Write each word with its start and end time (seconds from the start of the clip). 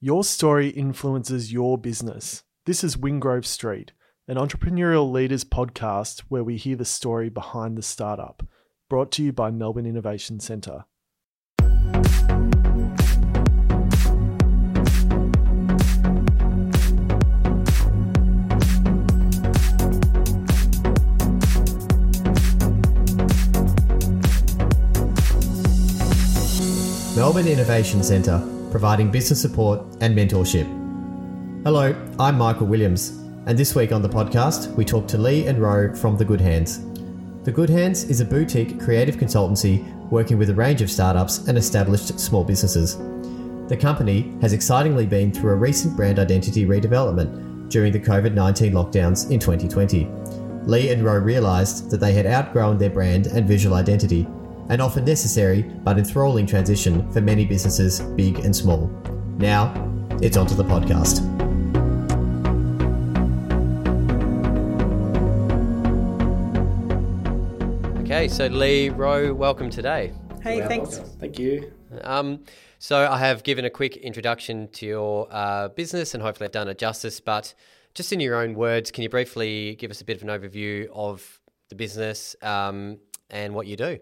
Your 0.00 0.22
story 0.22 0.68
influences 0.68 1.52
your 1.52 1.76
business. 1.76 2.44
This 2.66 2.84
is 2.84 2.96
Wingrove 2.96 3.44
Street, 3.44 3.90
an 4.28 4.36
entrepreneurial 4.36 5.10
leaders 5.10 5.42
podcast 5.42 6.20
where 6.28 6.44
we 6.44 6.56
hear 6.56 6.76
the 6.76 6.84
story 6.84 7.28
behind 7.28 7.76
the 7.76 7.82
startup, 7.82 8.46
brought 8.88 9.10
to 9.10 9.24
you 9.24 9.32
by 9.32 9.50
Melbourne 9.50 9.86
Innovation 9.86 10.38
Centre. 10.38 10.84
Melbourne 27.16 27.48
Innovation 27.48 28.04
Centre, 28.04 28.57
providing 28.70 29.10
business 29.10 29.40
support 29.40 29.80
and 30.00 30.16
mentorship. 30.16 30.66
Hello, 31.64 31.94
I'm 32.18 32.38
Michael 32.38 32.66
Williams, 32.66 33.10
and 33.46 33.58
this 33.58 33.74
week 33.74 33.92
on 33.92 34.02
the 34.02 34.08
podcast, 34.08 34.74
we 34.74 34.84
talk 34.84 35.08
to 35.08 35.18
Lee 35.18 35.46
and 35.46 35.58
Ro 35.58 35.94
from 35.94 36.16
The 36.16 36.24
Good 36.24 36.40
Hands. 36.40 36.84
The 37.44 37.52
Good 37.52 37.70
Hands 37.70 38.04
is 38.04 38.20
a 38.20 38.24
boutique 38.24 38.80
creative 38.80 39.16
consultancy 39.16 39.84
working 40.10 40.38
with 40.38 40.50
a 40.50 40.54
range 40.54 40.82
of 40.82 40.90
startups 40.90 41.48
and 41.48 41.56
established 41.56 42.18
small 42.20 42.44
businesses. 42.44 42.96
The 43.68 43.76
company 43.76 44.34
has 44.40 44.52
excitingly 44.52 45.06
been 45.06 45.32
through 45.32 45.52
a 45.52 45.56
recent 45.56 45.96
brand 45.96 46.18
identity 46.18 46.66
redevelopment 46.66 47.70
during 47.70 47.92
the 47.92 48.00
COVID 48.00 48.34
19 48.34 48.72
lockdowns 48.72 49.30
in 49.30 49.38
2020. 49.38 50.08
Lee 50.64 50.90
and 50.90 51.04
Ro 51.04 51.18
realised 51.18 51.90
that 51.90 52.00
they 52.00 52.12
had 52.12 52.26
outgrown 52.26 52.78
their 52.78 52.90
brand 52.90 53.26
and 53.28 53.46
visual 53.48 53.76
identity 53.76 54.26
an 54.68 54.80
often 54.80 55.04
necessary 55.04 55.62
but 55.62 55.98
enthralling 55.98 56.46
transition 56.46 57.10
for 57.12 57.20
many 57.20 57.44
businesses, 57.44 58.00
big 58.00 58.38
and 58.40 58.54
small. 58.54 58.88
Now, 59.38 59.72
it's 60.20 60.36
onto 60.36 60.54
the 60.54 60.64
podcast. 60.64 61.24
Okay, 68.00 68.28
so 68.28 68.46
Lee 68.46 68.88
Ro, 68.88 69.32
welcome 69.32 69.70
today. 69.70 70.12
Hey, 70.42 70.66
thanks. 70.66 70.98
Thank 71.20 71.38
you. 71.38 71.72
Um, 72.02 72.44
so 72.78 73.06
I 73.10 73.18
have 73.18 73.42
given 73.42 73.64
a 73.64 73.70
quick 73.70 73.96
introduction 73.96 74.68
to 74.72 74.86
your 74.86 75.28
uh, 75.30 75.68
business, 75.68 76.14
and 76.14 76.22
hopefully 76.22 76.46
I've 76.46 76.52
done 76.52 76.68
it 76.68 76.78
justice. 76.78 77.20
But 77.20 77.54
just 77.94 78.12
in 78.12 78.20
your 78.20 78.36
own 78.36 78.54
words, 78.54 78.90
can 78.90 79.02
you 79.02 79.08
briefly 79.08 79.76
give 79.76 79.90
us 79.90 80.00
a 80.00 80.04
bit 80.04 80.16
of 80.16 80.22
an 80.22 80.28
overview 80.28 80.88
of 80.92 81.40
the 81.68 81.74
business 81.74 82.34
um, 82.42 82.98
and 83.30 83.54
what 83.54 83.66
you 83.66 83.76
do? 83.76 83.98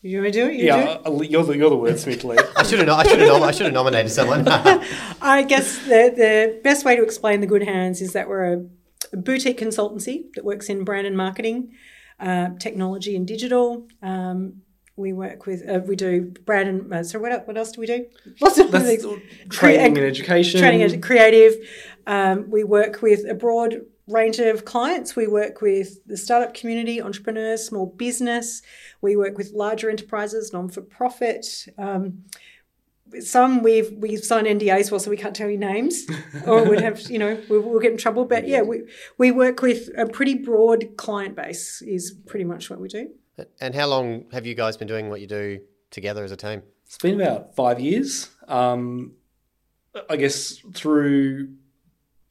You 0.00 0.22
want 0.22 0.32
to 0.32 0.40
do 0.40 0.46
it? 0.48 0.54
You 0.54 0.66
yeah, 0.66 0.98
do 1.04 1.10
uh, 1.10 1.22
you're 1.22 1.42
the 1.42 1.56
you're 1.56 1.70
the 1.70 1.76
wordsmith, 1.76 2.24
Lee. 2.24 2.38
I 2.56 2.62
should 2.62 2.78
have. 2.78 2.88
I 2.88 3.04
should 3.04 3.20
have. 3.20 3.42
I 3.42 3.50
should 3.50 3.66
have 3.66 3.74
nominated 3.74 4.12
someone. 4.12 4.46
I 5.20 5.42
guess 5.42 5.78
the, 5.84 6.12
the 6.16 6.60
best 6.62 6.84
way 6.84 6.96
to 6.96 7.02
explain 7.02 7.40
the 7.40 7.46
Good 7.46 7.64
Hands 7.64 8.00
is 8.00 8.12
that 8.12 8.28
we're 8.28 8.52
a, 8.54 8.64
a 9.12 9.16
boutique 9.16 9.58
consultancy 9.58 10.32
that 10.34 10.44
works 10.44 10.68
in 10.68 10.84
brand 10.84 11.06
and 11.06 11.16
marketing, 11.16 11.72
uh, 12.20 12.50
technology 12.60 13.16
and 13.16 13.26
digital. 13.26 13.88
Um, 14.02 14.62
we 14.96 15.12
work 15.12 15.46
with, 15.46 15.68
uh, 15.68 15.80
we 15.86 15.94
do 15.94 16.32
brand 16.44 16.68
and, 16.68 16.92
uh, 16.92 17.04
so 17.04 17.18
what, 17.20 17.46
what 17.46 17.56
else 17.56 17.72
do 17.72 17.80
we 17.80 17.86
do? 17.86 18.06
Lots 18.40 18.58
of 18.58 18.70
things. 18.70 19.02
training 19.02 19.20
Crea- 19.48 19.76
and 19.78 19.98
education. 19.98 20.60
Training 20.60 20.82
and 20.82 21.02
creative. 21.02 21.54
Um, 22.06 22.50
we 22.50 22.64
work 22.64 23.00
with 23.00 23.20
a 23.28 23.34
broad 23.34 23.82
range 24.08 24.38
of 24.38 24.64
clients. 24.64 25.14
We 25.14 25.26
work 25.26 25.60
with 25.60 26.04
the 26.06 26.16
startup 26.16 26.54
community, 26.54 27.00
entrepreneurs, 27.00 27.66
small 27.66 27.86
business. 27.86 28.62
We 29.00 29.16
work 29.16 29.36
with 29.36 29.52
larger 29.52 29.90
enterprises, 29.90 30.52
non 30.52 30.68
for 30.68 30.80
profit. 30.80 31.66
Um, 31.76 32.24
some 33.20 33.62
we've 33.62 33.92
we've 33.92 34.24
signed 34.24 34.46
NDAs 34.46 34.90
for, 34.90 34.98
so 34.98 35.10
we 35.10 35.16
can't 35.16 35.34
tell 35.34 35.48
you 35.48 35.58
names, 35.58 36.06
or 36.46 36.68
we'd 36.68 36.80
have 36.80 37.00
you 37.10 37.18
know 37.18 37.40
we'll, 37.48 37.62
we'll 37.62 37.80
get 37.80 37.92
in 37.92 37.98
trouble. 37.98 38.24
But 38.24 38.48
yeah, 38.48 38.62
we 38.62 38.82
we 39.18 39.30
work 39.30 39.62
with 39.62 39.88
a 39.96 40.06
pretty 40.06 40.34
broad 40.34 40.96
client 40.96 41.36
base. 41.36 41.82
Is 41.82 42.10
pretty 42.26 42.44
much 42.44 42.70
what 42.70 42.80
we 42.80 42.88
do. 42.88 43.10
and 43.60 43.74
how 43.74 43.86
long 43.86 44.24
have 44.32 44.46
you 44.46 44.54
guys 44.54 44.76
been 44.76 44.88
doing 44.88 45.08
what 45.08 45.20
you 45.20 45.26
do 45.26 45.60
together 45.90 46.24
as 46.24 46.32
a 46.32 46.36
team? 46.36 46.62
It's 46.86 46.98
been 46.98 47.20
about 47.20 47.54
five 47.54 47.80
years. 47.80 48.30
Um, 48.46 49.12
I 50.08 50.16
guess 50.16 50.62
through 50.74 51.54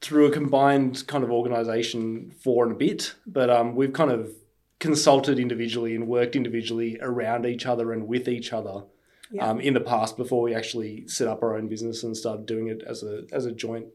through 0.00 0.26
a 0.26 0.30
combined 0.30 1.06
kind 1.06 1.24
of 1.24 1.30
organisation 1.30 2.30
four 2.42 2.64
and 2.64 2.72
a 2.72 2.76
bit, 2.76 3.14
but 3.26 3.50
um, 3.50 3.74
we've 3.74 3.92
kind 3.92 4.10
of 4.10 4.30
consulted 4.78 5.38
individually 5.40 5.94
and 5.94 6.06
worked 6.06 6.36
individually 6.36 6.98
around 7.00 7.44
each 7.46 7.66
other 7.66 7.92
and 7.92 8.06
with 8.06 8.28
each 8.28 8.52
other 8.52 8.84
Yeah. 9.32 9.50
um, 9.50 9.60
in 9.60 9.74
the 9.74 9.80
past 9.80 10.16
before 10.16 10.40
we 10.42 10.54
actually 10.54 11.08
set 11.08 11.26
up 11.26 11.42
our 11.42 11.56
own 11.56 11.68
business 11.68 12.04
and 12.04 12.16
started 12.16 12.46
doing 12.46 12.68
it 12.68 12.82
as 12.86 13.02
a 13.02 13.24
as 13.32 13.44
a 13.44 13.50
joint 13.52 13.86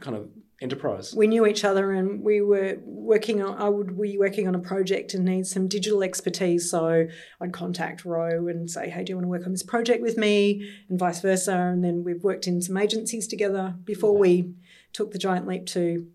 kind 0.00 0.16
of 0.16 0.28
enterprise. 0.60 1.14
we 1.14 1.26
knew 1.26 1.44
each 1.46 1.64
other 1.64 1.92
and 1.92 2.22
we 2.22 2.40
were 2.40 2.78
working 2.84 3.40
on 3.42 3.56
I 3.60 3.68
would 3.68 4.00
be 4.00 4.16
working 4.18 4.48
on 4.48 4.54
a 4.54 4.58
project 4.58 5.12
and 5.14 5.24
need 5.24 5.46
some 5.46 5.68
digital 5.68 6.02
expertise 6.02 6.70
so 6.70 7.06
I'd 7.40 7.52
contact 7.52 8.04
Ro 8.04 8.48
and 8.48 8.68
say 8.70 8.88
hey 8.90 9.04
do 9.04 9.10
you 9.10 9.16
want 9.16 9.24
to 9.26 9.28
work 9.28 9.44
on 9.46 9.52
this 9.52 9.62
project 9.62 10.02
with 10.02 10.16
me 10.16 10.68
and 10.88 10.98
vice 10.98 11.20
versa 11.20 11.54
and 11.56 11.84
then 11.84 12.04
we've 12.04 12.22
worked 12.24 12.46
in 12.46 12.60
some 12.62 12.76
agencies 12.76 13.26
together 13.28 13.74
before 13.84 14.16
we 14.16 14.54
took 14.92 15.12
the 15.12 15.18
giant 15.18 15.46
leap 15.46 15.66
to 15.66 16.08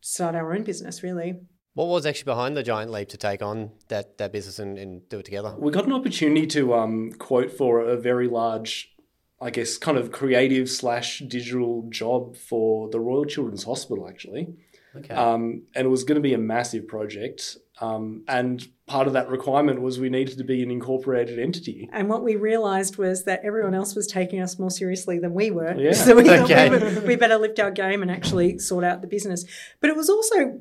start 0.00 0.34
our 0.34 0.52
own 0.54 0.62
business 0.62 1.02
really 1.02 1.40
What 1.74 1.88
was 1.88 2.06
actually 2.06 2.24
behind 2.24 2.56
the 2.56 2.62
giant 2.62 2.90
leap 2.90 3.08
to 3.10 3.16
take 3.16 3.42
on 3.42 3.70
that 3.88 4.18
that 4.18 4.32
business 4.32 4.58
and, 4.58 4.78
and 4.78 5.08
do 5.08 5.18
it 5.20 5.24
together? 5.24 5.54
We 5.58 5.70
got 5.70 5.86
an 5.86 5.92
opportunity 5.92 6.46
to 6.48 6.74
um, 6.74 7.12
quote 7.12 7.56
for 7.56 7.80
a 7.80 7.96
very 7.96 8.28
large, 8.28 8.92
I 9.40 9.50
guess, 9.50 9.78
kind 9.78 9.96
of 9.96 10.10
creative 10.10 10.68
slash 10.68 11.20
digital 11.20 11.86
job 11.90 12.36
for 12.36 12.88
the 12.90 12.98
Royal 12.98 13.24
Children's 13.24 13.64
Hospital, 13.64 14.08
actually. 14.08 14.48
Okay. 14.96 15.14
Um, 15.14 15.62
and 15.74 15.86
it 15.86 15.90
was 15.90 16.02
going 16.02 16.16
to 16.16 16.22
be 16.22 16.34
a 16.34 16.38
massive 16.38 16.88
project. 16.88 17.56
Um, 17.80 18.24
and 18.28 18.66
part 18.86 19.06
of 19.06 19.14
that 19.14 19.28
requirement 19.30 19.80
was 19.80 19.98
we 19.98 20.10
needed 20.10 20.36
to 20.38 20.44
be 20.44 20.62
an 20.62 20.70
incorporated 20.70 21.38
entity. 21.38 21.88
and 21.92 22.08
what 22.08 22.22
we 22.22 22.36
realized 22.36 22.98
was 22.98 23.24
that 23.24 23.40
everyone 23.44 23.74
else 23.74 23.94
was 23.94 24.06
taking 24.06 24.40
us 24.40 24.58
more 24.58 24.70
seriously 24.70 25.18
than 25.18 25.32
we 25.32 25.50
were 25.50 25.74
Yeah. 25.78 25.92
so 26.04 26.14
we 26.16 26.24
thought 26.24 26.40
Okay. 26.50 26.68
we, 26.68 26.76
were- 26.78 27.00
we 27.06 27.16
better 27.16 27.38
lift 27.38 27.58
our 27.58 27.70
game 27.70 28.02
and 28.02 28.10
actually 28.10 28.58
sort 28.58 28.84
out 28.84 29.00
the 29.00 29.06
business 29.06 29.44
but 29.80 29.88
it 29.90 29.96
was 29.96 30.10
also 30.10 30.58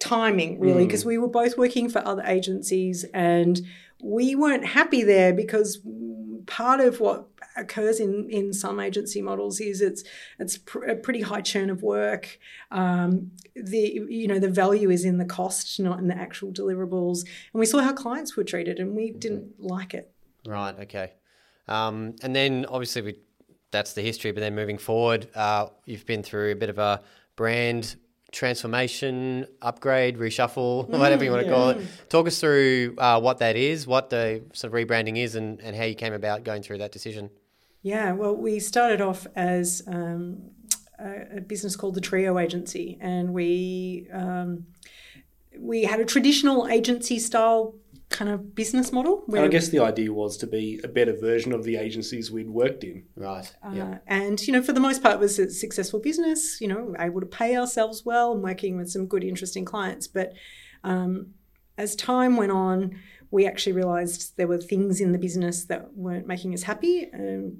timing 0.00 0.58
really 0.60 0.86
because 0.86 1.04
we 1.04 1.18
were 1.18 1.28
both 1.28 1.58
working 1.58 1.88
for 1.90 2.06
other 2.06 2.22
agencies 2.24 3.04
and 3.12 3.60
we 4.02 4.34
weren't 4.34 4.64
happy 4.64 5.02
there 5.02 5.32
because 5.34 5.80
part 6.46 6.80
of 6.80 7.00
what 7.00 7.33
occurs 7.56 8.00
in, 8.00 8.28
in 8.30 8.52
some 8.52 8.80
agency 8.80 9.22
models 9.22 9.60
is 9.60 9.80
it's 9.80 10.04
it's 10.38 10.58
pr- 10.58 10.84
a 10.84 10.96
pretty 10.96 11.22
high 11.22 11.40
churn 11.40 11.70
of 11.70 11.82
work. 11.82 12.38
Um, 12.70 13.32
the 13.54 14.00
you 14.08 14.26
know 14.26 14.38
the 14.38 14.48
value 14.48 14.90
is 14.90 15.04
in 15.04 15.18
the 15.18 15.24
cost, 15.24 15.78
not 15.80 15.98
in 15.98 16.08
the 16.08 16.16
actual 16.16 16.52
deliverables. 16.52 17.20
And 17.52 17.60
we 17.60 17.66
saw 17.66 17.80
how 17.80 17.92
clients 17.92 18.36
were 18.36 18.44
treated, 18.44 18.78
and 18.78 18.94
we 18.94 19.10
didn't 19.10 19.60
like 19.60 19.94
it. 19.94 20.12
Right. 20.46 20.78
Okay. 20.80 21.12
Um, 21.66 22.16
and 22.22 22.36
then 22.36 22.66
obviously 22.68 23.02
we, 23.02 23.18
that's 23.70 23.94
the 23.94 24.02
history. 24.02 24.32
But 24.32 24.40
then 24.40 24.54
moving 24.54 24.78
forward, 24.78 25.28
uh, 25.34 25.68
you've 25.86 26.06
been 26.06 26.22
through 26.22 26.52
a 26.52 26.56
bit 26.56 26.70
of 26.70 26.78
a 26.78 27.02
brand 27.36 27.96
transformation, 28.34 29.46
upgrade, 29.62 30.18
reshuffle, 30.18 30.88
whatever 30.98 31.24
you 31.24 31.30
want 31.30 31.44
to 31.44 31.50
call 31.50 31.70
it. 31.70 31.86
Talk 32.08 32.26
us 32.26 32.40
through 32.40 32.94
uh, 32.98 33.20
what 33.20 33.38
that 33.38 33.56
is, 33.56 33.86
what 33.86 34.10
the 34.10 34.42
sort 34.52 34.74
of 34.74 34.78
rebranding 34.78 35.16
is, 35.16 35.36
and, 35.36 35.60
and 35.60 35.74
how 35.74 35.84
you 35.84 35.94
came 35.94 36.12
about 36.12 36.44
going 36.44 36.62
through 36.62 36.78
that 36.78 36.92
decision. 36.92 37.30
Yeah, 37.84 38.12
well, 38.12 38.34
we 38.34 38.60
started 38.60 39.02
off 39.02 39.26
as 39.36 39.82
um, 39.86 40.38
a, 40.98 41.36
a 41.36 41.40
business 41.42 41.76
called 41.76 41.94
the 41.94 42.00
Trio 42.00 42.38
Agency, 42.38 42.96
and 42.98 43.34
we 43.34 44.08
um, 44.10 44.66
we 45.58 45.84
had 45.84 46.00
a 46.00 46.06
traditional 46.06 46.66
agency 46.66 47.18
style 47.18 47.74
kind 48.08 48.30
of 48.30 48.54
business 48.54 48.90
model. 48.90 49.22
And 49.28 49.40
I 49.40 49.48
guess 49.48 49.68
the 49.68 49.80
idea 49.80 50.10
was 50.14 50.38
to 50.38 50.46
be 50.46 50.80
a 50.82 50.88
better 50.88 51.12
version 51.12 51.52
of 51.52 51.64
the 51.64 51.76
agencies 51.76 52.30
we'd 52.30 52.48
worked 52.48 52.84
in. 52.84 53.04
Right. 53.16 53.52
Uh, 53.62 53.96
and 54.06 54.40
you 54.46 54.54
know, 54.54 54.62
for 54.62 54.72
the 54.72 54.80
most 54.80 55.02
part, 55.02 55.16
it 55.16 55.20
was 55.20 55.38
a 55.38 55.50
successful 55.50 56.00
business. 56.00 56.62
You 56.62 56.68
know, 56.68 56.94
able 56.98 57.20
to 57.20 57.26
pay 57.26 57.54
ourselves 57.54 58.02
well 58.02 58.32
and 58.32 58.42
working 58.42 58.78
with 58.78 58.90
some 58.90 59.06
good, 59.06 59.22
interesting 59.22 59.66
clients. 59.66 60.06
But 60.06 60.32
um, 60.84 61.34
as 61.76 61.94
time 61.94 62.38
went 62.38 62.52
on, 62.52 62.98
we 63.34 63.48
actually 63.48 63.72
realised 63.72 64.36
there 64.36 64.46
were 64.46 64.58
things 64.58 65.00
in 65.00 65.10
the 65.10 65.18
business 65.18 65.64
that 65.64 65.92
weren't 65.96 66.24
making 66.24 66.54
us 66.54 66.62
happy 66.62 67.10
and 67.12 67.58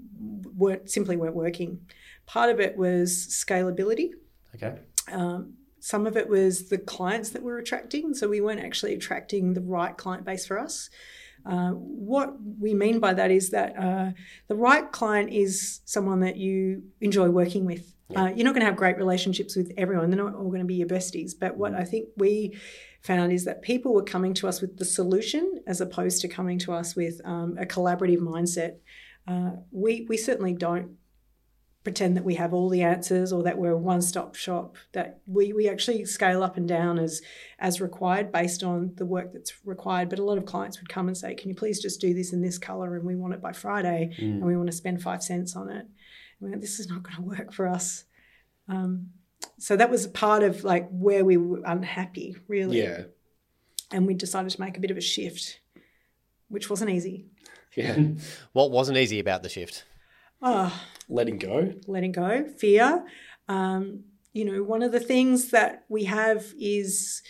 weren't 0.57 0.89
simply 0.89 1.17
weren't 1.17 1.35
working. 1.35 1.81
Part 2.27 2.49
of 2.49 2.61
it 2.61 2.77
was 2.77 3.11
scalability. 3.11 4.11
Okay. 4.55 4.79
Um, 5.11 5.55
some 5.81 6.07
of 6.07 6.17
it 6.17 6.29
was 6.29 6.69
the 6.69 6.79
clients 6.79 7.31
that 7.31 7.43
we're 7.43 7.59
attracting, 7.59 8.15
so 8.15 8.29
we 8.29 8.41
weren't 8.41 8.61
actually 8.61 8.95
attracting 8.95 9.55
the 9.55 9.63
right 9.63 9.97
client 9.97 10.25
base 10.25 10.47
for 10.47 10.61
us. 10.61 10.91
Uh, 11.45 11.71
what 11.71 12.37
we 12.61 12.73
mean 12.73 13.01
by 13.01 13.13
that 13.13 13.33
is 13.33 13.51
that 13.51 13.77
uh, 13.77 14.13
the 14.47 14.55
right 14.55 14.93
client 14.93 15.33
is 15.33 15.81
someone 15.87 16.21
that 16.21 16.37
you 16.37 16.85
enjoy 17.01 17.29
working 17.29 17.65
with. 17.65 17.93
Uh, 18.15 18.31
you're 18.37 18.45
not 18.45 18.55
going 18.55 18.61
to 18.61 18.67
have 18.67 18.77
great 18.77 18.97
relationships 18.97 19.57
with 19.57 19.73
everyone. 19.77 20.09
They're 20.09 20.25
not 20.25 20.37
all 20.37 20.51
going 20.51 20.61
to 20.61 20.67
be 20.67 20.77
your 20.77 20.87
besties. 20.87 21.33
But 21.39 21.57
what 21.57 21.75
I 21.75 21.83
think 21.83 22.11
we 22.17 22.57
found 23.05 23.33
is 23.33 23.45
that 23.45 23.63
people 23.63 23.95
were 23.95 24.03
coming 24.03 24.35
to 24.35 24.49
us 24.49 24.61
with 24.61 24.79
the 24.79 24.85
solution 24.85 25.61
as 25.67 25.81
opposed 25.81 26.21
to 26.23 26.29
coming 26.29 26.59
to 26.59 26.73
us 26.73 26.97
with 26.97 27.21
um, 27.25 27.57
a 27.59 27.67
collaborative 27.67 28.19
mindset. 28.19 28.77
Uh, 29.29 29.53
we 29.71 30.07
we 30.09 30.17
certainly 30.17 30.55
don't 30.55 30.97
pretend 31.85 32.17
that 32.17 32.25
we 32.25 32.35
have 32.35 32.55
all 32.55 32.71
the 32.71 32.81
answers 32.81 33.31
or 33.31 33.43
that 33.43 33.59
we're 33.59 33.73
a 33.73 33.77
one-stop 33.77 34.35
shop 34.35 34.77
that 34.93 35.21
we, 35.27 35.53
we 35.53 35.69
actually 35.69 36.03
scale 36.07 36.43
up 36.43 36.57
and 36.57 36.67
down 36.67 36.99
as 36.99 37.21
as 37.59 37.79
required 37.79 38.33
based 38.33 38.63
on 38.63 38.91
the 38.97 39.05
work 39.05 39.35
that's 39.35 39.53
required 39.67 40.09
but 40.09 40.19
a 40.19 40.25
lot 40.25 40.39
of 40.39 40.47
clients 40.47 40.81
would 40.81 40.89
come 40.89 41.09
and 41.09 41.17
say 41.17 41.35
can 41.35 41.51
you 41.51 41.55
please 41.55 41.83
just 41.83 42.01
do 42.01 42.15
this 42.15 42.33
in 42.33 42.41
this 42.41 42.57
color 42.57 42.97
and 42.97 43.05
we 43.05 43.15
want 43.15 43.35
it 43.35 43.43
by 43.43 43.53
friday 43.53 44.11
Mm. 44.19 44.37
and 44.37 44.45
we 44.47 44.57
want 44.57 44.69
to 44.71 44.73
spend 44.77 45.03
five 45.03 45.23
cents 45.23 45.55
on 45.57 45.69
it 45.69 45.85
we 46.41 46.49
went, 46.49 46.63
this 46.63 46.81
is 46.81 46.89
not 46.89 47.03
going 47.03 47.17
to 47.17 47.23
work 47.23 47.53
for 47.53 47.69
us 47.69 48.05
um, 48.67 49.11
so 49.59 49.77
that 49.77 49.91
was 49.91 50.07
part 50.09 50.43
of 50.43 50.65
like 50.65 50.89
where 50.91 51.25
we 51.25 51.37
were 51.37 51.61
unhappy 51.65 52.37
really 52.49 52.83
Yeah. 52.83 53.03
and 53.93 54.07
we 54.07 54.15
decided 54.15 54.51
to 54.51 54.61
make 54.61 54.77
a 54.77 54.81
bit 54.81 54.91
of 54.91 54.97
a 54.97 55.01
shift 55.03 55.61
which 56.49 56.69
wasn't 56.71 56.91
easy 56.91 57.27
Yeah. 57.77 57.99
What 58.53 58.71
wasn't 58.71 58.99
easy 58.99 59.19
about 59.19 59.43
the 59.43 59.49
shift? 59.49 59.85
oh 60.43 60.73
Letting 61.09 61.39
go. 61.39 61.73
letting 61.87 62.13
go, 62.13 62.47
fear. 62.57 63.05
Um, 63.49 64.05
you 64.33 64.45
know, 64.45 64.63
one 64.63 64.83
of 64.83 64.91
the 64.93 65.01
things 65.01 65.51
that 65.51 65.85
we 65.89 66.05
have 66.05 66.45
is, 66.59 67.21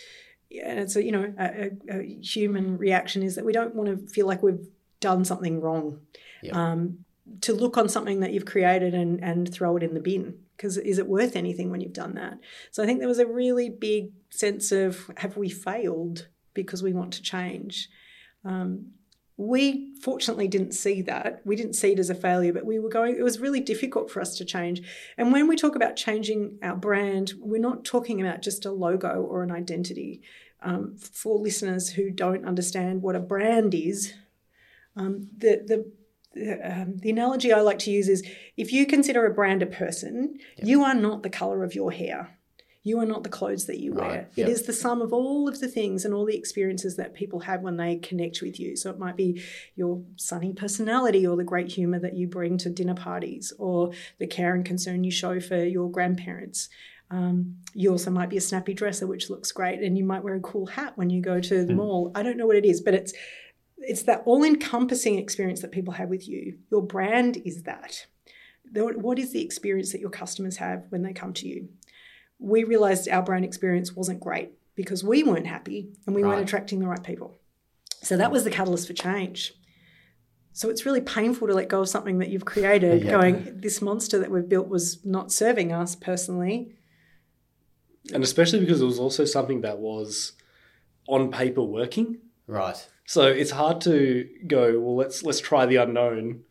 and 0.51 0.79
it's 0.79 0.95
a 0.95 1.03
you 1.03 1.11
know 1.11 1.33
a, 1.37 1.71
a, 1.89 1.99
a 1.99 2.19
human 2.21 2.77
reaction 2.77 3.21
is 3.23 3.35
that 3.35 3.43
we 3.45 3.51
don't 3.53 3.75
want 3.75 3.89
to 3.89 4.07
feel 4.13 4.27
like 4.27 4.41
we've 4.41 4.65
done 5.01 5.25
something 5.25 5.59
wrong. 5.61 5.99
Yep. 6.43 6.55
Um, 6.55 6.99
to 7.41 7.53
look 7.53 7.77
on 7.77 7.89
something 7.89 8.19
that 8.21 8.31
you've 8.31 8.45
created 8.45 8.93
and 8.93 9.21
and 9.23 9.51
throw 9.51 9.75
it 9.77 9.83
in 9.83 9.93
the 9.93 9.99
bin 9.99 10.39
because 10.55 10.77
is 10.77 10.99
it 10.99 11.07
worth 11.07 11.35
anything 11.35 11.69
when 11.69 11.81
you've 11.81 11.93
done 11.93 12.15
that? 12.15 12.39
So 12.71 12.83
I 12.83 12.85
think 12.85 12.99
there 12.99 13.07
was 13.07 13.19
a 13.19 13.27
really 13.27 13.69
big 13.69 14.11
sense 14.29 14.71
of 14.71 15.11
have 15.17 15.37
we 15.37 15.49
failed 15.49 16.27
because 16.53 16.81
we 16.81 16.93
want 16.93 17.13
to 17.13 17.21
change. 17.21 17.89
Um, 18.43 18.91
we 19.37 19.93
fortunately 20.01 20.47
didn't 20.47 20.71
see 20.71 21.01
that. 21.01 21.41
We 21.43 21.57
didn't 21.57 21.73
see 21.73 21.91
it 21.91 21.99
as 21.99 22.09
a 22.09 22.15
failure, 22.15 22.53
but 22.53 22.65
we 22.65 22.79
were 22.79 22.89
going, 22.89 23.17
it 23.17 23.23
was 23.23 23.39
really 23.39 23.59
difficult 23.59 24.09
for 24.09 24.21
us 24.21 24.37
to 24.37 24.45
change. 24.45 24.81
And 25.17 25.33
when 25.33 25.47
we 25.47 25.57
talk 25.57 25.75
about 25.75 25.97
changing 25.97 26.57
our 26.63 26.75
brand, 26.75 27.33
we're 27.39 27.59
not 27.59 27.83
talking 27.83 28.21
about 28.21 28.41
just 28.41 28.65
a 28.65 28.71
logo 28.71 29.21
or 29.21 29.43
an 29.43 29.51
identity. 29.51 30.21
Um, 30.61 30.95
for 30.97 31.37
listeners 31.37 31.89
who 31.89 32.09
don't 32.09 32.45
understand 32.45 33.01
what 33.01 33.15
a 33.15 33.19
brand 33.19 33.75
is, 33.75 34.13
um, 34.95 35.27
the, 35.37 35.63
the 35.67 35.91
um, 36.35 36.97
the 36.97 37.09
analogy 37.09 37.53
I 37.53 37.61
like 37.61 37.79
to 37.79 37.91
use 37.91 38.09
is 38.09 38.23
if 38.57 38.71
you 38.73 38.85
consider 38.85 39.25
a 39.25 39.33
brand 39.33 39.63
a 39.63 39.65
person, 39.65 40.39
you 40.57 40.83
are 40.83 40.93
not 40.93 41.23
the 41.23 41.29
color 41.29 41.63
of 41.63 41.75
your 41.75 41.91
hair. 41.91 42.37
You 42.83 42.99
are 42.99 43.05
not 43.05 43.23
the 43.23 43.29
clothes 43.29 43.65
that 43.65 43.79
you 43.79 43.93
wear. 43.93 44.09
Right, 44.09 44.27
It 44.35 44.41
yep. 44.41 44.49
is 44.49 44.63
the 44.63 44.73
sum 44.73 45.01
of 45.01 45.11
all 45.11 45.47
of 45.49 45.59
the 45.59 45.67
things 45.67 46.05
and 46.05 46.13
all 46.13 46.23
the 46.23 46.37
experiences 46.37 46.97
that 46.97 47.15
people 47.15 47.39
have 47.39 47.61
when 47.61 47.77
they 47.77 47.95
connect 47.95 48.43
with 48.43 48.59
you. 48.59 48.75
So 48.75 48.91
it 48.91 48.99
might 48.99 49.17
be 49.17 49.41
your 49.75 50.03
sunny 50.17 50.53
personality 50.53 51.25
or 51.25 51.35
the 51.35 51.43
great 51.43 51.71
humor 51.71 51.97
that 51.99 52.15
you 52.15 52.27
bring 52.27 52.59
to 52.59 52.69
dinner 52.69 52.93
parties 52.93 53.51
or 53.57 53.91
the 54.19 54.27
care 54.27 54.53
and 54.53 54.63
concern 54.63 55.03
you 55.03 55.09
show 55.09 55.39
for 55.39 55.63
your 55.63 55.89
grandparents. 55.89 56.69
Um, 57.09 57.57
you 57.73 57.91
also 57.91 58.11
might 58.11 58.29
be 58.29 58.37
a 58.37 58.41
snappy 58.41 58.73
dresser, 58.75 59.07
which 59.07 59.29
looks 59.29 59.51
great, 59.51 59.81
and 59.81 59.97
you 59.97 60.03
might 60.03 60.23
wear 60.23 60.35
a 60.35 60.39
cool 60.39 60.65
hat 60.67 60.93
when 60.95 61.09
you 61.09 61.21
go 61.21 61.39
to 61.39 61.65
the 61.65 61.73
mall. 61.73 62.11
I 62.15 62.23
don't 62.23 62.37
know 62.37 62.47
what 62.47 62.55
it 62.55 62.65
is, 62.65 62.81
but 62.81 62.93
it's 62.93 63.13
it's 63.87 64.03
that 64.03 64.23
all-encompassing 64.25 65.17
experience 65.17 65.61
that 65.61 65.71
people 65.71 65.93
have 65.93 66.09
with 66.09 66.27
you. 66.27 66.57
Your 66.71 66.81
brand 66.81 67.37
is 67.45 67.63
that. 67.63 68.05
What 68.73 69.19
is 69.19 69.31
the 69.31 69.43
experience 69.43 69.91
that 69.91 70.01
your 70.01 70.09
customers 70.09 70.57
have 70.57 70.85
when 70.89 71.01
they 71.03 71.13
come 71.13 71.33
to 71.33 71.47
you? 71.47 71.69
We 72.39 72.63
realized 72.63 73.07
our 73.07 73.23
brand 73.23 73.45
experience 73.45 73.95
wasn't 73.95 74.19
great 74.19 74.51
because 74.75 75.03
we 75.03 75.23
weren't 75.23 75.47
happy 75.47 75.93
and 76.05 76.15
we 76.15 76.23
Right. 76.23 76.29
weren't 76.29 76.43
attracting 76.43 76.79
the 76.79 76.87
right 76.87 77.01
people. 77.03 77.37
So 78.01 78.17
that 78.17 78.31
was 78.31 78.43
the 78.43 78.49
catalyst 78.51 78.87
for 78.87 78.93
change. 78.93 79.53
So 80.51 80.69
it's 80.69 80.85
really 80.85 81.01
painful 81.01 81.47
to 81.47 81.53
let 81.53 81.67
go 81.69 81.81
of 81.81 81.89
something 81.89 82.19
that 82.19 82.29
you've 82.29 82.45
created, 82.45 83.03
Yeah. 83.03 83.11
going, 83.11 83.57
this 83.59 83.81
monster 83.81 84.17
that 84.19 84.31
we've 84.31 84.47
built 84.47 84.67
was 84.67 85.03
not 85.05 85.31
serving 85.31 85.71
us 85.71 85.95
personally. 85.95 86.75
And 88.13 88.23
especially 88.23 88.59
because 88.59 88.81
it 88.81 88.85
was 88.85 88.99
also 88.99 89.25
something 89.25 89.61
that 89.61 89.79
was 89.79 90.33
on 91.07 91.31
paper 91.31 91.61
working. 91.63 92.19
Right. 92.47 92.87
So 93.05 93.27
it's 93.27 93.51
hard 93.51 93.81
to 93.81 94.27
go, 94.47 94.79
well, 94.79 94.95
let's 94.95 95.23
let's 95.23 95.39
try 95.39 95.65
the 95.65 95.77
unknown 95.77 96.43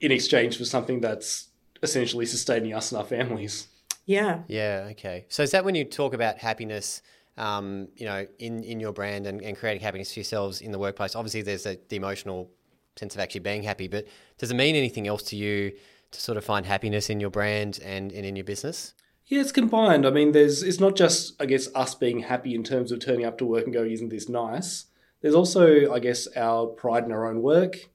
in 0.00 0.12
exchange 0.12 0.58
for 0.58 0.64
something 0.64 1.00
that's 1.00 1.48
essentially 1.82 2.26
sustaining 2.26 2.74
us 2.74 2.92
and 2.92 2.98
our 2.98 3.04
families. 3.06 3.68
Yeah. 4.04 4.42
Yeah. 4.48 4.88
Okay. 4.92 5.26
So 5.28 5.42
is 5.42 5.52
that 5.52 5.64
when 5.64 5.74
you 5.74 5.84
talk 5.84 6.12
about 6.12 6.38
happiness, 6.38 7.02
um, 7.36 7.88
you 7.96 8.04
know, 8.04 8.26
in, 8.38 8.62
in 8.64 8.80
your 8.80 8.92
brand 8.92 9.26
and, 9.26 9.40
and 9.40 9.56
creating 9.56 9.82
happiness 9.82 10.12
for 10.12 10.20
yourselves 10.20 10.60
in 10.60 10.72
the 10.72 10.78
workplace? 10.78 11.14
Obviously, 11.14 11.42
there's 11.42 11.66
a, 11.66 11.78
the 11.88 11.96
emotional 11.96 12.50
sense 12.96 13.14
of 13.14 13.20
actually 13.20 13.40
being 13.40 13.62
happy, 13.62 13.88
but 13.88 14.06
does 14.38 14.50
it 14.50 14.54
mean 14.54 14.76
anything 14.76 15.06
else 15.06 15.22
to 15.22 15.36
you 15.36 15.72
to 16.10 16.20
sort 16.20 16.36
of 16.36 16.44
find 16.44 16.66
happiness 16.66 17.08
in 17.08 17.20
your 17.20 17.30
brand 17.30 17.78
and, 17.82 18.12
and 18.12 18.26
in 18.26 18.36
your 18.36 18.44
business? 18.44 18.94
Yeah, 19.26 19.40
it's 19.40 19.52
combined. 19.52 20.06
I 20.06 20.10
mean, 20.10 20.32
there's 20.32 20.62
it's 20.62 20.80
not 20.80 20.96
just 20.96 21.40
I 21.40 21.46
guess 21.46 21.68
us 21.74 21.94
being 21.94 22.20
happy 22.20 22.54
in 22.54 22.64
terms 22.64 22.92
of 22.92 23.00
turning 23.00 23.24
up 23.24 23.38
to 23.38 23.46
work 23.46 23.64
and 23.64 23.72
going, 23.72 23.92
isn't 23.92 24.10
this 24.10 24.28
nice? 24.28 24.86
There's 25.22 25.34
also 25.34 25.92
I 25.92 25.98
guess 26.00 26.28
our 26.36 26.66
pride 26.66 27.04
in 27.04 27.12
our 27.12 27.28
own 27.28 27.42
work. 27.42 27.88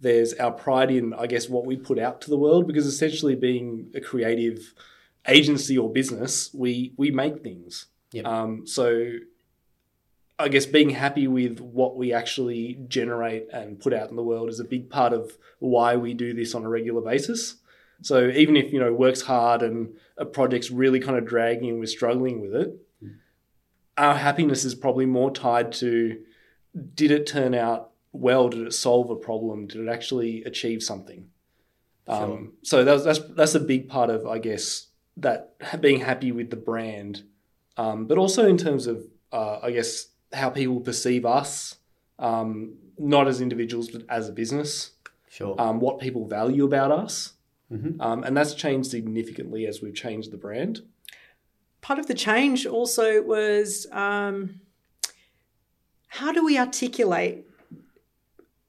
There's 0.00 0.34
our 0.34 0.50
pride 0.50 0.90
in 0.90 1.14
I 1.14 1.26
guess 1.26 1.48
what 1.48 1.64
we 1.64 1.76
put 1.76 1.98
out 1.98 2.20
to 2.22 2.30
the 2.30 2.36
world 2.36 2.66
because 2.66 2.86
essentially 2.86 3.34
being 3.34 3.90
a 3.94 4.00
creative 4.00 4.74
agency 5.26 5.78
or 5.78 5.90
business, 5.90 6.50
we 6.52 6.92
we 6.96 7.10
make 7.10 7.42
things. 7.42 7.86
Yep. 8.12 8.26
Um, 8.26 8.66
so 8.66 9.12
I 10.38 10.48
guess 10.48 10.66
being 10.66 10.90
happy 10.90 11.28
with 11.28 11.60
what 11.60 11.96
we 11.96 12.12
actually 12.12 12.80
generate 12.88 13.48
and 13.52 13.78
put 13.78 13.94
out 13.94 14.10
in 14.10 14.16
the 14.16 14.22
world 14.22 14.48
is 14.48 14.60
a 14.60 14.64
big 14.64 14.90
part 14.90 15.12
of 15.12 15.38
why 15.60 15.96
we 15.96 16.14
do 16.14 16.34
this 16.34 16.54
on 16.54 16.64
a 16.64 16.68
regular 16.68 17.00
basis. 17.00 17.56
So 18.02 18.28
even 18.28 18.56
if 18.56 18.72
you 18.72 18.80
know 18.80 18.92
work's 18.92 19.22
hard 19.22 19.62
and 19.62 19.94
a 20.18 20.24
project's 20.24 20.70
really 20.70 20.98
kind 20.98 21.16
of 21.16 21.24
dragging 21.24 21.70
and 21.70 21.78
we're 21.78 21.86
struggling 21.86 22.40
with 22.40 22.54
it, 22.54 22.76
our 23.96 24.16
happiness 24.16 24.64
is 24.64 24.74
probably 24.74 25.06
more 25.06 25.30
tied 25.30 25.72
to 25.74 26.18
did 26.94 27.10
it 27.10 27.26
turn 27.26 27.54
out 27.54 27.90
well? 28.12 28.48
Did 28.48 28.66
it 28.66 28.72
solve 28.74 29.10
a 29.10 29.16
problem? 29.16 29.66
Did 29.66 29.86
it 29.86 29.88
actually 29.90 30.44
achieve 30.44 30.82
something? 30.82 31.28
Um, 32.08 32.54
so 32.62 32.84
that's 32.84 33.04
that's 33.04 33.20
that's 33.30 33.54
a 33.54 33.60
big 33.60 33.88
part 33.88 34.10
of 34.10 34.26
I 34.26 34.38
guess 34.38 34.86
that 35.18 35.54
being 35.80 36.00
happy 36.00 36.32
with 36.32 36.50
the 36.50 36.56
brand, 36.56 37.22
um, 37.76 38.06
but 38.06 38.18
also 38.18 38.46
in 38.46 38.58
terms 38.58 38.86
of 38.86 39.06
uh, 39.32 39.60
I 39.62 39.70
guess 39.70 40.08
how 40.32 40.50
people 40.50 40.80
perceive 40.80 41.24
us, 41.24 41.76
um, 42.18 42.74
not 42.98 43.28
as 43.28 43.40
individuals 43.40 43.88
but 43.90 44.02
as 44.08 44.28
a 44.28 44.32
business 44.32 44.92
Sure. 45.30 45.54
um, 45.58 45.80
what 45.80 45.98
people 45.98 46.26
value 46.26 46.64
about 46.64 46.90
us. 46.92 47.34
Mhm. 47.72 47.98
Um, 48.00 48.22
and 48.24 48.36
that's 48.36 48.52
changed 48.54 48.90
significantly 48.90 49.66
as 49.66 49.80
we've 49.80 49.94
changed 49.94 50.30
the 50.30 50.36
brand. 50.36 50.82
part 51.80 51.98
of 51.98 52.06
the 52.06 52.14
change 52.14 52.64
also 52.66 53.22
was 53.22 53.86
um, 53.92 54.60
how 56.18 56.30
do 56.32 56.44
we 56.44 56.58
articulate 56.58 57.46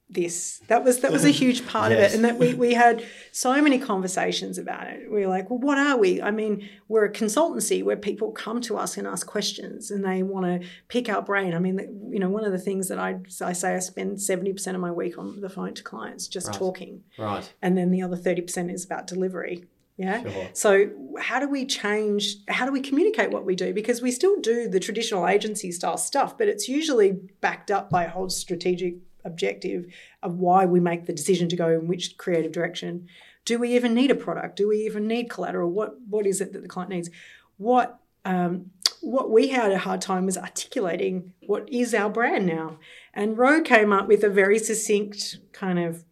this? 0.10 0.62
That 0.68 0.84
was 0.84 1.00
that 1.00 1.12
was 1.12 1.26
a 1.26 1.30
huge 1.32 1.66
part 1.74 1.92
of 1.92 1.98
it 1.98 2.14
and 2.14 2.24
that 2.24 2.38
we, 2.38 2.54
we 2.54 2.74
had 2.76 3.04
so 3.32 3.60
many 3.62 3.80
conversations 3.80 4.58
about 4.60 4.88
it. 4.88 5.12
We 5.12 5.22
were 5.22 5.28
like 5.28 5.50
well 5.50 5.60
what 5.60 5.78
are 5.78 5.98
we? 5.98 6.22
I 6.22 6.30
mean 6.32 6.70
we're 6.88 7.06
a 7.06 7.12
consultancy 7.12 7.84
where 7.84 7.98
people 7.98 8.32
come 8.32 8.62
to 8.62 8.78
us 8.78 8.96
and 8.96 9.08
ask 9.08 9.26
questions 9.26 9.90
and 9.90 10.06
they 10.06 10.22
want 10.22 10.46
to 10.62 10.68
pick 10.88 11.10
our 11.10 11.22
brain. 11.22 11.56
I 11.56 11.60
mean 11.60 12.10
you 12.12 12.20
know 12.20 12.30
one 12.30 12.46
of 12.46 12.52
the 12.52 12.60
things 12.60 12.90
that 12.90 13.00
i, 13.00 13.20
I 13.42 13.54
say 13.54 13.76
i 13.76 13.80
spend 13.80 14.18
70% 14.18 14.76
of 14.76 14.80
my 14.82 14.92
week 14.92 15.18
on 15.18 15.42
the 15.42 15.50
phone 15.50 15.74
to 15.74 15.84
clients 15.84 16.28
just 16.28 16.48
Right. 16.48 16.56
talking 16.56 17.04
right. 17.18 17.52
and 17.62 17.76
then 17.78 17.90
the 17.90 18.04
other 18.04 18.16
30% 18.18 18.72
is 18.72 18.86
about 18.86 19.08
delivery 19.08 19.66
yeah? 19.98 20.24
Sure. 20.24 20.50
so 20.54 20.90
how 21.20 21.40
do 21.40 21.48
we 21.48 21.66
change 21.66 22.38
how 22.48 22.66
do 22.66 22.72
we 22.72 22.82
communicate 22.82 23.32
what 23.32 23.46
we 23.46 23.56
do? 23.56 23.74
Because 23.74 24.02
we 24.02 24.12
still 24.12 24.40
do 24.40 24.68
the 24.68 24.80
traditional 24.80 25.28
agency 25.28 25.72
style 25.72 25.98
stuff 25.98 26.38
but 26.38 26.48
it's 26.48 26.68
usually 26.68 27.20
backed 27.42 27.72
up 27.72 27.90
by 27.90 28.06
a 28.06 28.10
whole 28.10 28.30
strategic 28.30 28.96
objective 29.26 29.86
of 30.22 30.36
why 30.36 30.66
we 30.66 30.80
make 30.80 31.06
the 31.06 31.14
decision 31.14 31.48
to 31.50 31.56
go 31.56 31.70
in 31.70 31.88
which 31.88 32.18
creative 32.18 32.52
direction. 32.52 33.08
Do 33.46 33.60
we 33.60 33.76
even 33.76 33.94
need 33.94 34.12
a 34.12 34.16
product? 34.16 34.56
Do 34.56 34.68
we 34.68 34.78
even 34.78 35.08
need 35.08 35.30
collateral? 35.30 35.72
What 35.72 35.96
what 36.08 36.26
is 36.26 36.42
it 36.42 36.54
that 36.54 36.62
the 36.62 36.68
client 36.68 36.92
needs? 36.92 37.10
What 37.58 38.00
um, 38.26 38.72
what 39.02 39.30
we 39.30 39.50
had 39.50 39.72
a 39.72 39.78
hard 39.78 40.02
time 40.02 40.26
was 40.26 40.38
articulating 40.38 41.34
what 41.46 41.68
is 41.70 41.94
our 41.94 42.10
brand 42.10 42.46
now. 42.46 42.80
And 43.14 43.38
Ro 43.38 43.62
came 43.62 43.92
up 43.92 44.08
with 44.08 44.24
a 44.24 44.30
very 44.30 44.58
succinct 44.58 45.40
kind 45.52 45.78
of 45.78 46.06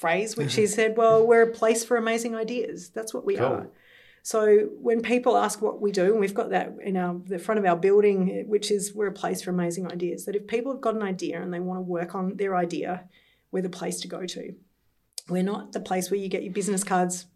phrase, 0.00 0.36
which 0.36 0.54
he 0.54 0.66
said, 0.66 0.96
Well, 0.96 1.26
we're 1.26 1.42
a 1.42 1.52
place 1.52 1.84
for 1.84 1.96
amazing 1.96 2.34
ideas. 2.34 2.90
That's 2.90 3.12
what 3.12 3.24
we 3.24 3.36
Cool. 3.36 3.46
are. 3.46 3.70
So 4.22 4.68
when 4.80 5.00
people 5.00 5.36
ask 5.36 5.62
what 5.62 5.80
we 5.80 5.92
do, 5.92 6.12
and 6.12 6.20
we've 6.20 6.34
got 6.34 6.50
that 6.50 6.76
in 6.82 6.96
our 6.96 7.18
the 7.26 7.38
front 7.38 7.58
of 7.58 7.64
our 7.64 7.76
building, 7.76 8.44
which 8.48 8.70
is 8.70 8.94
we're 8.94 9.06
a 9.06 9.12
place 9.12 9.42
for 9.42 9.50
amazing 9.50 9.90
ideas. 9.90 10.24
That 10.26 10.36
if 10.36 10.46
people 10.46 10.72
have 10.72 10.80
got 10.80 10.94
an 10.94 11.02
idea 11.02 11.40
and 11.42 11.52
they 11.52 11.60
want 11.60 11.78
to 11.78 11.82
work 11.82 12.14
on 12.14 12.36
their 12.36 12.54
idea, 12.56 13.04
we're 13.50 13.62
the 13.62 13.70
place 13.70 14.00
to 14.00 14.08
go 14.08 14.26
to. 14.26 14.54
We're 15.28 15.42
not 15.42 15.72
the 15.72 15.80
place 15.80 16.10
where 16.10 16.20
you 16.20 16.28
get 16.28 16.42
your 16.42 16.52
business 16.52 16.84
cards 16.84 17.26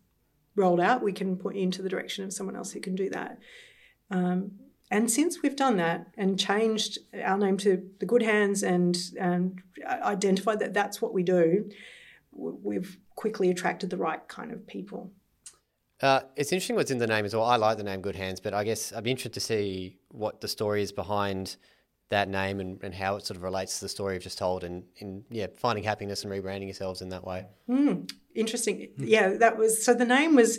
rolled 0.57 0.81
out. 0.81 1.03
We 1.03 1.13
can 1.13 1.37
point 1.37 1.57
you 1.57 1.63
into 1.63 1.83
the 1.83 1.89
direction 1.89 2.25
of 2.25 2.33
someone 2.33 2.57
else 2.57 2.73
who 2.73 2.81
can 2.81 2.95
do 2.95 3.09
that. 3.11 3.39
Um, 4.11 4.53
and 4.91 5.11
since 5.11 5.43
we've 5.43 5.57
done 5.57 5.79
that 5.79 6.09
and 6.17 6.39
changed 6.39 6.99
our 7.23 7.39
name 7.39 7.57
to 7.59 7.83
the 7.99 8.07
Good 8.07 8.23
Hands 8.23 8.63
and 8.63 8.97
and 9.19 9.61
identified 9.87 10.59
that 10.61 10.75
that's 10.75 11.01
what 11.01 11.15
we 11.15 11.23
do, 11.23 11.71
we've 12.37 12.99
quickly 13.15 13.51
attracted 13.51 13.91
the 13.91 13.97
right 13.97 14.27
kind 14.29 14.53
of 14.53 14.67
people. 14.67 15.13
Uh, 16.01 16.21
it's 16.37 16.53
interesting 16.53 16.77
what's 16.77 16.91
in 16.91 16.99
the 16.99 17.07
name 17.07 17.25
as 17.25 17.35
well. 17.35 17.45
I 17.45 17.57
like 17.57 17.77
the 17.79 17.85
name 17.85 18.01
Good 18.01 18.17
Hands, 18.17 18.39
but 18.41 18.53
I 18.53 18.65
guess 18.65 18.93
I'd 18.93 19.05
be 19.05 19.11
interested 19.11 19.35
to 19.35 19.41
see 19.41 19.99
what 20.09 20.41
the 20.41 20.49
story 20.49 20.83
is 20.83 20.93
behind 20.93 21.57
that 22.11 22.29
name 22.29 22.61
and, 22.61 22.83
and 22.83 22.95
how 22.95 23.17
it 23.17 23.25
sort 23.25 23.37
of 23.37 23.43
relates 23.43 23.79
to 23.79 23.85
the 23.85 23.89
story 23.89 24.15
you've 24.15 24.23
just 24.23 24.37
told 24.37 24.65
and, 24.65 24.85
and 25.01 25.25
yeah, 25.31 25.47
finding 25.57 25.85
happiness 25.85 26.23
and 26.25 26.33
rebranding 26.33 26.65
yourselves 26.65 27.01
in 27.01 27.09
that 27.09 27.25
way. 27.25 27.47
Interesting. 28.35 28.89
Yeah, 28.99 29.37
that 29.39 29.57
was 29.57 29.83
so 29.85 29.95
the 29.95 30.05
name 30.05 30.35
was 30.35 30.59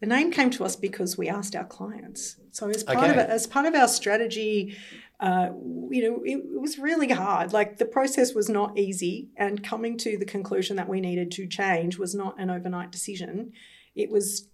the 0.00 0.06
name 0.06 0.32
came 0.32 0.50
to 0.50 0.64
us 0.64 0.76
because 0.76 1.18
we 1.18 1.28
asked 1.28 1.54
our 1.54 1.64
clients. 1.66 2.36
So 2.50 2.68
as 2.70 2.82
part 2.82 3.10
of 3.10 3.16
Okay. 3.16 3.20
it, 3.20 3.30
as 3.30 3.46
part 3.46 3.66
of 3.66 3.74
our 3.74 3.86
strategy, 3.86 4.76
uh, 5.20 5.50
you 5.90 6.02
know, 6.02 6.22
it, 6.24 6.36
it 6.36 6.60
was 6.60 6.78
really 6.78 7.10
hard. 7.10 7.52
Like 7.52 7.76
the 7.76 7.84
process 7.84 8.34
was 8.34 8.48
not 8.48 8.78
easy, 8.78 9.28
and 9.36 9.62
coming 9.62 9.98
to 9.98 10.16
the 10.16 10.24
conclusion 10.24 10.76
that 10.76 10.88
we 10.88 11.00
needed 11.00 11.30
to 11.32 11.46
change 11.46 11.98
was 11.98 12.14
not 12.14 12.40
an 12.40 12.50
overnight 12.50 12.90
decision. 12.90 13.52
It 13.94 14.10
was 14.10 14.48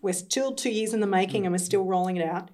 we're 0.00 0.12
still 0.12 0.54
two 0.54 0.70
years 0.70 0.94
in 0.94 1.00
the 1.00 1.08
making, 1.08 1.44
and 1.44 1.52
we're 1.52 1.58
still 1.58 1.84
rolling 1.84 2.16
it 2.16 2.28
out. 2.28 2.50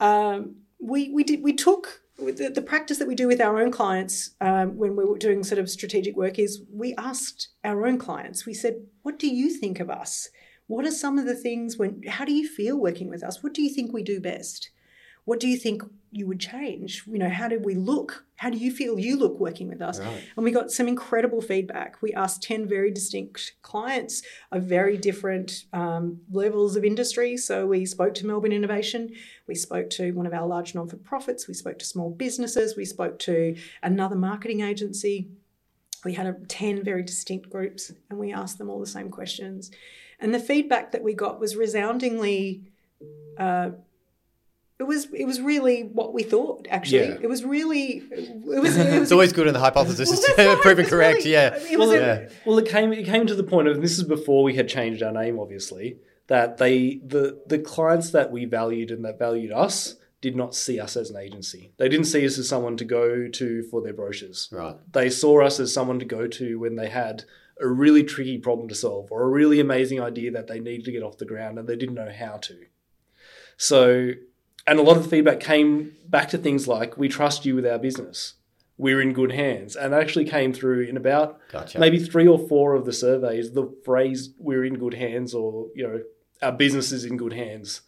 Um, 0.00 0.56
we 0.80 1.10
we 1.10 1.22
did 1.22 1.44
we 1.44 1.52
took 1.52 2.02
the, 2.18 2.50
the 2.52 2.62
practice 2.62 2.98
that 2.98 3.06
we 3.06 3.14
do 3.14 3.28
with 3.28 3.40
our 3.40 3.60
own 3.60 3.70
clients 3.70 4.30
um, 4.40 4.76
when 4.76 4.96
we 4.96 5.04
were 5.04 5.18
doing 5.18 5.44
sort 5.44 5.60
of 5.60 5.70
strategic 5.70 6.16
work 6.16 6.40
is 6.40 6.62
we 6.72 6.92
asked 6.96 7.48
our 7.62 7.86
own 7.86 7.98
clients. 7.98 8.46
We 8.46 8.54
said, 8.54 8.84
"What 9.02 9.18
do 9.18 9.28
you 9.28 9.50
think 9.50 9.78
of 9.78 9.90
us? 9.90 10.28
What 10.66 10.84
are 10.84 10.90
some 10.90 11.20
of 11.20 11.26
the 11.26 11.36
things 11.36 11.76
when? 11.76 12.02
How 12.08 12.24
do 12.24 12.32
you 12.32 12.48
feel 12.48 12.76
working 12.76 13.08
with 13.08 13.22
us? 13.22 13.44
What 13.44 13.54
do 13.54 13.62
you 13.62 13.72
think 13.72 13.92
we 13.92 14.02
do 14.02 14.20
best? 14.20 14.70
What 15.24 15.38
do 15.38 15.48
you 15.48 15.56
think 15.56 15.82
you 16.10 16.26
would 16.26 16.40
change? 16.40 17.04
You 17.06 17.18
know, 17.18 17.28
how 17.28 17.48
did 17.48 17.64
we 17.64 17.74
look? 17.74 18.24
How 18.36 18.50
do 18.50 18.58
you 18.58 18.70
feel 18.70 18.98
you 18.98 19.16
look 19.16 19.38
working 19.38 19.68
with 19.68 19.80
us?" 19.82 19.98
And 20.36 20.44
we 20.44 20.50
got 20.50 20.70
some 20.70 20.88
incredible 20.88 21.40
feedback. 21.40 22.00
We 22.02 22.12
asked 22.14 22.42
ten 22.42 22.66
very 22.66 22.90
distinct 22.90 23.54
clients 23.62 24.22
of 24.52 24.64
very 24.64 24.96
different 24.96 25.64
um, 25.72 26.20
levels 26.30 26.76
of 26.76 26.84
industry. 26.84 27.36
So 27.36 27.66
we 27.66 27.86
spoke 27.86 28.14
to 28.14 28.26
Melbourne 28.26 28.52
Innovation, 28.52 29.14
we 29.46 29.54
spoke 29.54 29.90
to 29.90 30.12
one 30.12 30.26
of 30.26 30.32
our 30.32 30.46
large 30.46 30.74
non 30.74 30.88
for 30.88 30.96
profits, 30.96 31.48
we 31.48 31.54
spoke 31.54 31.78
to 31.78 31.84
small 31.84 32.10
businesses, 32.10 32.76
we 32.76 32.84
spoke 32.84 33.18
to 33.20 33.56
another 33.82 34.16
marketing 34.16 34.60
agency. 34.60 35.28
We 36.04 36.12
had 36.14 36.26
a, 36.26 36.34
10 36.48 36.84
very 36.84 37.02
distinct 37.02 37.50
groups 37.50 37.92
and 38.10 38.18
we 38.18 38.32
asked 38.32 38.58
them 38.58 38.70
all 38.70 38.78
the 38.78 38.86
same 38.86 39.10
questions. 39.10 39.70
And 40.20 40.32
the 40.32 40.38
feedback 40.38 40.92
that 40.92 41.02
we 41.02 41.14
got 41.14 41.40
was 41.40 41.56
resoundingly. 41.56 42.62
Uh, 43.36 43.70
it 44.78 44.82
was 44.84 45.06
it 45.12 45.24
was 45.24 45.40
really 45.40 45.82
what 45.82 46.12
we 46.12 46.22
thought. 46.22 46.66
Actually, 46.70 47.08
Yeah. 47.08 47.18
it 47.22 47.28
was 47.28 47.44
really 47.44 48.02
it 48.10 48.42
was 48.44 48.76
it 48.76 48.84
was 48.92 49.02
It's 49.02 49.12
always 49.12 49.32
good 49.32 49.46
in 49.46 49.54
the 49.54 49.60
hypothesis 49.60 50.10
is 50.10 50.18
Well, 50.18 50.36
that's 50.36 50.38
right, 50.54 50.62
proven 50.62 50.86
correct. 50.86 51.18
really- 51.18 51.32
yeah. 51.32 51.54
it 51.56 51.78
was 51.78 51.88
well, 51.88 51.98
a- 52.02 52.14
it, 52.22 52.32
well, 52.44 52.58
it 52.58 52.68
came 52.68 52.92
it 52.92 53.04
came 53.06 53.26
to 53.26 53.34
the 53.34 53.42
point 53.44 53.68
of 53.68 53.76
and 53.76 53.82
this 53.84 53.96
is 53.98 54.04
before 54.04 54.42
we 54.44 54.54
had 54.54 54.68
changed 54.68 55.02
our 55.02 55.12
name, 55.12 55.38
obviously. 55.38 55.98
That 56.28 56.56
they 56.58 56.96
the 57.04 57.40
the 57.46 57.58
clients 57.58 58.10
that 58.10 58.30
we 58.32 58.44
valued 58.46 58.90
and 58.90 59.04
that 59.04 59.18
valued 59.18 59.52
us 59.52 59.94
did 60.20 60.34
not 60.34 60.54
see 60.54 60.80
us 60.80 60.96
as 60.96 61.08
an 61.10 61.16
agency. 61.16 61.72
They 61.76 61.88
didn't 61.88 62.06
see 62.06 62.26
us 62.26 62.36
as 62.38 62.48
someone 62.48 62.76
to 62.78 62.84
go 62.84 63.28
to 63.28 63.62
for 63.70 63.80
their 63.80 63.92
brochures. 63.92 64.48
Right. 64.50 64.74
They 64.92 65.08
saw 65.08 65.42
us 65.44 65.60
as 65.60 65.72
someone 65.72 65.98
to 66.00 66.04
go 66.04 66.26
to 66.26 66.58
when 66.58 66.74
they 66.76 66.88
had 66.88 67.24
a 67.60 67.68
really 67.68 68.02
tricky 68.02 68.38
problem 68.38 68.66
to 68.68 68.74
solve 68.74 69.12
or 69.12 69.22
a 69.22 69.28
really 69.28 69.60
amazing 69.60 70.00
idea 70.00 70.30
that 70.32 70.46
they 70.48 70.58
needed 70.58 70.84
to 70.86 70.92
get 70.92 71.02
off 71.02 71.16
the 71.18 71.24
ground 71.26 71.58
and 71.58 71.68
they 71.68 71.76
didn't 71.76 71.94
know 71.94 72.10
how 72.10 72.38
to. 72.38 72.56
So, 73.56 74.10
and 74.66 74.78
a 74.78 74.82
lot 74.82 74.96
of 74.96 75.04
the 75.04 75.08
feedback 75.08 75.40
came 75.40 75.92
back 76.08 76.28
to 76.30 76.38
things 76.38 76.66
like, 76.66 76.96
we 76.96 77.08
trust 77.08 77.44
you 77.44 77.54
with 77.54 77.66
our 77.66 77.78
business. 77.78 78.34
We're 78.78 79.00
in 79.00 79.12
good 79.12 79.32
hands. 79.32 79.74
And 79.76 79.94
it 79.94 79.96
actually 79.96 80.26
came 80.26 80.52
through 80.52 80.82
in 80.82 80.96
about 80.96 81.38
Gotcha. 81.50 81.78
maybe 81.78 81.98
three 81.98 82.26
or 82.26 82.38
four 82.38 82.74
of 82.74 82.84
the 82.84 82.92
surveys, 82.92 83.52
the 83.52 83.74
phrase 83.84 84.30
we're 84.38 84.64
in 84.64 84.74
good 84.74 84.94
hands 84.94 85.34
or, 85.34 85.68
you 85.74 85.86
know, 85.86 86.00
our 86.42 86.52
business 86.52 86.92
is 86.92 87.04
in 87.04 87.16
good 87.16 87.32
hands 87.32 87.82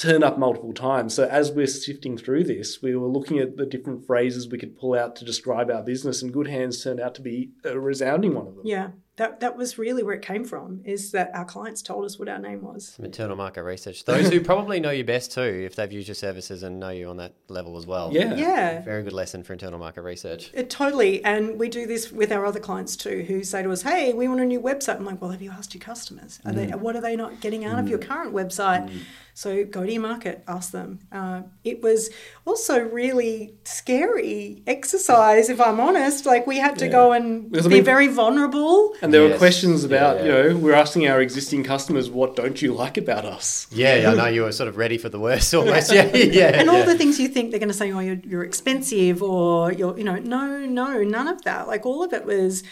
turned 0.00 0.24
up 0.24 0.38
multiple 0.38 0.72
times. 0.72 1.14
So 1.14 1.24
as 1.24 1.52
we're 1.52 1.66
sifting 1.66 2.16
through 2.16 2.44
this, 2.44 2.80
we 2.80 2.96
were 2.96 3.06
looking 3.06 3.38
at 3.38 3.58
the 3.58 3.66
different 3.66 4.06
phrases 4.06 4.48
we 4.48 4.56
could 4.56 4.76
pull 4.78 4.94
out 4.94 5.14
to 5.16 5.26
describe 5.26 5.70
our 5.70 5.82
business, 5.82 6.22
and 6.22 6.32
good 6.32 6.46
hands 6.46 6.82
turned 6.82 7.00
out 7.00 7.14
to 7.16 7.20
be 7.20 7.50
a 7.64 7.78
resounding 7.78 8.34
one 8.34 8.46
of 8.46 8.56
them. 8.56 8.64
Yeah, 8.64 8.88
that 9.20 9.40
that 9.40 9.54
was 9.54 9.76
really 9.76 10.02
where 10.02 10.14
it 10.14 10.22
came 10.22 10.46
from. 10.46 10.80
Is 10.86 11.12
that 11.12 11.30
our 11.34 11.44
clients 11.44 11.82
told 11.82 12.06
us 12.06 12.18
what 12.18 12.26
our 12.26 12.38
name 12.38 12.62
was. 12.62 12.94
Some 12.96 13.04
internal 13.04 13.36
market 13.36 13.62
research. 13.62 14.06
Those 14.06 14.30
who 14.30 14.40
probably 14.40 14.80
know 14.80 14.92
you 14.92 15.04
best 15.04 15.30
too, 15.32 15.42
if 15.42 15.76
they've 15.76 15.92
used 15.92 16.08
your 16.08 16.14
services 16.14 16.62
and 16.62 16.80
know 16.80 16.88
you 16.88 17.10
on 17.10 17.18
that 17.18 17.34
level 17.48 17.76
as 17.76 17.86
well. 17.86 18.08
Yeah. 18.10 18.34
Yeah, 18.34 18.80
Very 18.80 19.02
good 19.02 19.12
lesson 19.12 19.42
for 19.42 19.52
internal 19.52 19.78
market 19.78 20.02
research. 20.02 20.50
it, 20.54 20.70
totally. 20.70 21.22
And 21.22 21.58
we 21.58 21.68
do 21.68 21.86
this 21.86 22.10
with 22.10 22.32
our 22.32 22.46
other 22.46 22.60
clients 22.60 22.96
too, 22.96 23.22
who 23.28 23.44
say 23.44 23.62
to 23.62 23.70
us, 23.70 23.82
"Hey, 23.82 24.14
we 24.14 24.26
want 24.26 24.40
a 24.40 24.46
new 24.46 24.60
website." 24.60 24.96
I'm 24.96 25.04
like, 25.04 25.20
"Well, 25.20 25.32
have 25.32 25.42
you 25.42 25.50
asked 25.50 25.74
your 25.74 25.82
customers? 25.82 26.40
Are 26.46 26.52
they 26.52 26.68
mm. 26.68 26.80
what 26.80 26.96
are 26.96 27.02
they 27.02 27.14
not 27.14 27.40
getting 27.40 27.66
out 27.66 27.78
of 27.78 27.90
your 27.90 27.98
mm. 27.98 28.08
current 28.08 28.32
website?" 28.32 28.88
Mm. 28.88 29.00
So 29.34 29.64
go 29.64 29.84
to 29.86 29.92
your 29.92 30.02
market, 30.02 30.44
ask 30.46 30.70
them. 30.70 30.98
Uh, 31.10 31.42
it 31.64 31.82
was 31.82 32.10
also 32.44 32.78
really 32.80 33.54
scary 33.64 34.62
exercise, 34.66 35.48
if 35.48 35.60
I'm 35.60 35.80
honest. 35.80 36.26
Like 36.26 36.46
we 36.46 36.58
had 36.58 36.78
to 36.78 36.88
go 36.88 37.12
and 37.12 37.50
be 37.50 37.62
mean- 37.68 37.84
very 37.84 38.06
vulnerable. 38.06 38.94
And 39.00 39.09
there 39.12 39.22
were 39.22 39.36
questions 39.36 39.84
about, 39.84 40.18
Yeah, 40.18 40.22
you 40.24 40.28
know, 40.30 40.56
we're 40.56 40.74
asking 40.74 41.08
our 41.08 41.20
existing 41.20 41.64
customers, 41.64 42.10
what 42.10 42.36
don't 42.36 42.60
you 42.60 42.72
like 42.72 42.96
about 42.96 43.24
us? 43.24 43.66
Yeah, 43.70 43.96
yeah, 43.96 44.10
I 44.10 44.14
know 44.14 44.26
you 44.26 44.42
were 44.42 44.52
sort 44.52 44.68
of 44.68 44.76
ready 44.76 44.98
for 44.98 45.08
the 45.08 45.20
worst 45.20 45.52
almost. 45.54 45.92
Yeah, 45.92 46.14
yeah. 46.14 46.58
and 46.58 46.68
all 46.68 46.78
yeah. 46.78 46.86
the 46.86 46.98
things 46.98 47.18
you 47.18 47.28
think 47.28 47.50
they're 47.50 47.60
going 47.60 47.68
to 47.68 47.74
say, 47.74 47.92
oh, 47.92 48.00
you're, 48.00 48.20
you're 48.24 48.44
expensive 48.44 49.22
or 49.22 49.72
you're, 49.72 49.96
you 49.96 50.04
know, 50.04 50.16
no, 50.16 50.58
no, 50.66 51.02
none 51.02 51.28
of 51.28 51.42
that. 51.42 51.68
Like 51.68 51.86
all 51.86 52.02
of 52.02 52.12
it 52.12 52.24
was 52.24 52.62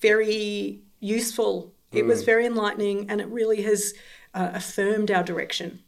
very 0.00 0.82
useful. 1.00 1.72
It 1.92 2.04
was 2.04 2.24
very 2.24 2.44
enlightening 2.44 3.08
and 3.08 3.22
it 3.22 3.28
really 3.28 3.62
has 3.62 3.94
uh, 4.34 4.50
affirmed 4.52 5.10
our 5.10 5.22
direction. 5.22 5.82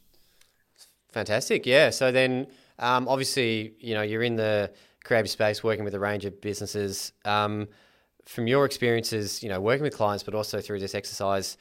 Fantastic. 1.11 1.65
Yeah. 1.65 1.91
So 1.91 2.11
then, 2.11 2.47
um, 2.79 3.07
obviously, 3.07 3.73
you 3.79 3.93
know, 3.93 4.01
you're 4.01 4.23
in 4.23 4.35
the 4.35 4.71
creative 5.03 5.29
space 5.29 5.63
working 5.63 5.83
with 5.83 5.93
a 5.93 5.99
range 5.99 6.25
of 6.25 6.39
businesses. 6.41 7.11
Um, 7.25 7.67
from 8.29 8.45
your 8.45 8.63
experiences, 8.63 9.41
you 9.41 9.49
know, 9.49 9.59
working 9.59 9.81
with 9.81 9.95
clients, 9.95 10.23
but 10.23 10.35
also 10.35 10.61
through 10.61 10.79
this 10.79 10.93
exercise, 10.93 11.57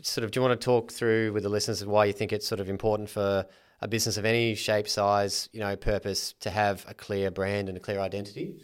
sort 0.00 0.24
of, 0.24 0.30
do 0.30 0.40
you 0.40 0.46
want 0.46 0.58
to 0.58 0.64
talk 0.64 0.90
through 0.90 1.30
with 1.34 1.42
the 1.42 1.50
listeners 1.50 1.84
why 1.84 2.06
you 2.06 2.12
think 2.14 2.32
it's 2.32 2.48
sort 2.48 2.58
of 2.58 2.70
important 2.70 3.10
for 3.10 3.44
a 3.82 3.86
business 3.86 4.16
of 4.16 4.24
any 4.24 4.54
shape, 4.54 4.88
size, 4.88 5.50
you 5.52 5.60
know, 5.60 5.76
purpose 5.76 6.32
to 6.40 6.48
have 6.48 6.86
a 6.88 6.94
clear 6.94 7.30
brand 7.30 7.68
and 7.68 7.76
a 7.76 7.80
clear 7.80 8.00
identity? 8.00 8.54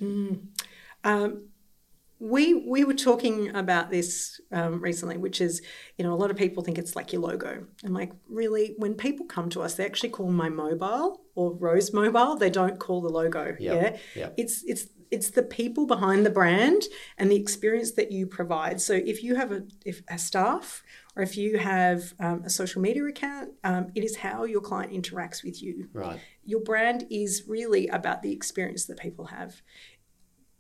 Um, 1.04 1.48
we 2.20 2.54
we 2.54 2.84
were 2.84 2.94
talking 2.94 3.54
about 3.54 3.90
this 3.90 4.40
um, 4.50 4.80
recently, 4.80 5.18
which 5.18 5.42
is 5.42 5.60
you 5.98 6.04
know 6.04 6.14
a 6.14 6.16
lot 6.16 6.30
of 6.30 6.38
people 6.38 6.62
think 6.62 6.78
it's 6.78 6.96
like 6.96 7.12
your 7.12 7.20
logo. 7.20 7.66
And 7.82 7.92
like 7.92 8.12
really, 8.30 8.76
when 8.78 8.94
people 8.94 9.26
come 9.26 9.50
to 9.50 9.60
us, 9.60 9.74
they 9.74 9.84
actually 9.84 10.08
call 10.08 10.30
my 10.30 10.48
mobile 10.48 11.20
or 11.34 11.52
Ro's 11.52 11.92
Mobile. 11.92 12.36
They 12.36 12.48
don't 12.48 12.78
call 12.78 13.02
the 13.02 13.10
logo. 13.10 13.56
Yep, 13.58 13.58
Yeah, 13.60 13.98
yep. 14.14 14.34
it's 14.38 14.64
it's 14.64 14.86
it's 15.14 15.30
the 15.30 15.42
people 15.42 15.86
behind 15.86 16.26
the 16.26 16.30
brand 16.40 16.82
and 17.18 17.30
the 17.30 17.36
experience 17.36 17.92
that 17.92 18.10
you 18.10 18.26
provide. 18.26 18.80
So 18.80 18.94
if 18.94 19.22
you 19.22 19.36
have 19.36 19.52
a 19.52 19.62
if 19.84 20.02
a 20.08 20.18
staff 20.18 20.82
or 21.16 21.22
if 21.22 21.36
you 21.36 21.58
have 21.58 22.12
um, 22.18 22.42
a 22.44 22.50
social 22.50 22.82
media 22.82 23.04
account, 23.04 23.52
um, 23.62 23.92
it 23.94 24.02
is 24.02 24.16
how 24.16 24.44
your 24.44 24.60
client 24.60 24.92
interacts 24.92 25.44
with 25.44 25.62
you 25.62 25.88
Right. 25.92 26.18
your 26.44 26.60
brand 26.60 27.06
is 27.10 27.44
really 27.46 27.86
about 27.88 28.22
the 28.22 28.32
experience 28.32 28.86
that 28.86 28.98
people 28.98 29.26
have. 29.26 29.62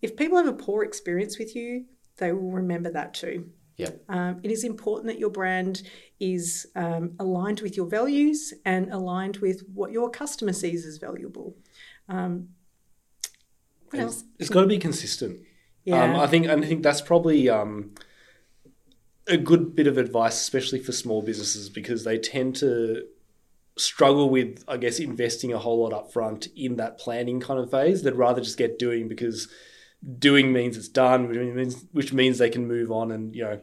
If 0.00 0.16
people 0.16 0.36
have 0.38 0.46
a 0.46 0.52
poor 0.66 0.84
experience 0.84 1.38
with 1.38 1.56
you, 1.56 1.86
they 2.18 2.32
will 2.32 2.52
remember 2.52 2.90
that 2.92 3.14
too. 3.14 3.50
Yeah. 3.76 3.90
Um, 4.08 4.40
it 4.44 4.52
is 4.52 4.62
important 4.62 5.06
that 5.08 5.18
your 5.18 5.30
brand 5.30 5.82
is 6.20 6.66
um, 6.76 7.16
aligned 7.18 7.60
with 7.60 7.76
your 7.76 7.86
values 7.86 8.54
and 8.64 8.92
aligned 8.92 9.38
with 9.38 9.62
what 9.74 9.90
your 9.90 10.10
customer 10.10 10.52
sees 10.52 10.86
as 10.86 10.98
valuable. 10.98 11.56
Um, 12.08 12.50
what 13.94 14.02
else? 14.04 14.24
It's 14.38 14.50
got 14.50 14.62
to 14.62 14.66
be 14.66 14.78
consistent. 14.78 15.40
Yeah. 15.84 16.02
Um, 16.02 16.16
I 16.16 16.26
think, 16.26 16.46
and 16.46 16.64
I 16.64 16.66
think 16.66 16.82
that's 16.82 17.00
probably 17.00 17.48
um, 17.48 17.92
a 19.26 19.36
good 19.36 19.76
bit 19.76 19.86
of 19.86 19.98
advice, 19.98 20.40
especially 20.40 20.78
for 20.78 20.92
small 20.92 21.22
businesses, 21.22 21.68
because 21.68 22.04
they 22.04 22.18
tend 22.18 22.56
to 22.56 23.04
struggle 23.76 24.30
with, 24.30 24.64
I 24.68 24.76
guess, 24.76 24.98
investing 24.98 25.52
a 25.52 25.58
whole 25.58 25.82
lot 25.82 25.92
up 25.92 26.12
front 26.12 26.48
in 26.56 26.76
that 26.76 26.98
planning 26.98 27.40
kind 27.40 27.60
of 27.60 27.70
phase. 27.70 28.02
They'd 28.02 28.14
rather 28.14 28.40
just 28.40 28.56
get 28.56 28.78
doing 28.78 29.08
because 29.08 29.48
doing 30.18 30.52
means 30.52 30.76
it's 30.76 30.88
done, 30.88 31.28
which 31.28 31.38
means, 31.38 31.84
which 31.92 32.12
means 32.12 32.38
they 32.38 32.50
can 32.50 32.66
move 32.66 32.92
on 32.92 33.10
and 33.10 33.34
you 33.34 33.42
know 33.42 33.60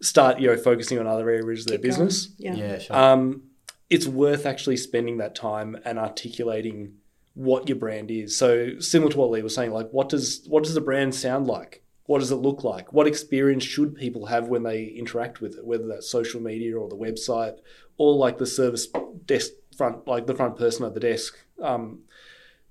start 0.00 0.38
you 0.38 0.46
know 0.46 0.56
focusing 0.56 0.98
on 0.98 1.06
other 1.06 1.28
areas 1.28 1.60
of 1.62 1.66
their 1.66 1.78
Keep 1.78 1.90
going. 1.90 2.06
business. 2.06 2.34
Yeah. 2.38 2.54
Yeah, 2.54 2.78
sure. 2.78 2.96
Um, 2.96 3.42
it's 3.90 4.06
worth 4.06 4.46
actually 4.46 4.76
spending 4.76 5.18
that 5.18 5.34
time 5.34 5.76
and 5.84 5.98
articulating 5.98 6.94
what 7.38 7.68
your 7.68 7.78
brand 7.78 8.10
is. 8.10 8.36
So 8.36 8.80
similar 8.80 9.12
to 9.12 9.18
what 9.18 9.30
Lee 9.30 9.42
was 9.42 9.54
saying, 9.54 9.70
like 9.70 9.88
what 9.90 10.08
does 10.08 10.44
what 10.48 10.64
does 10.64 10.74
the 10.74 10.80
brand 10.80 11.14
sound 11.14 11.46
like? 11.46 11.84
What 12.06 12.18
does 12.18 12.32
it 12.32 12.36
look 12.36 12.64
like? 12.64 12.92
What 12.92 13.06
experience 13.06 13.62
should 13.62 13.94
people 13.94 14.26
have 14.26 14.48
when 14.48 14.64
they 14.64 14.84
interact 14.84 15.40
with 15.40 15.56
it? 15.56 15.64
Whether 15.64 15.86
that's 15.86 16.10
social 16.10 16.40
media 16.40 16.76
or 16.76 16.88
the 16.88 16.96
website, 16.96 17.58
or 17.96 18.14
like 18.16 18.38
the 18.38 18.46
service 18.46 18.88
desk 19.24 19.52
front, 19.76 20.08
like 20.08 20.26
the 20.26 20.34
front 20.34 20.56
person 20.56 20.84
at 20.84 20.94
the 20.94 21.00
desk. 21.00 21.38
Um, 21.62 22.00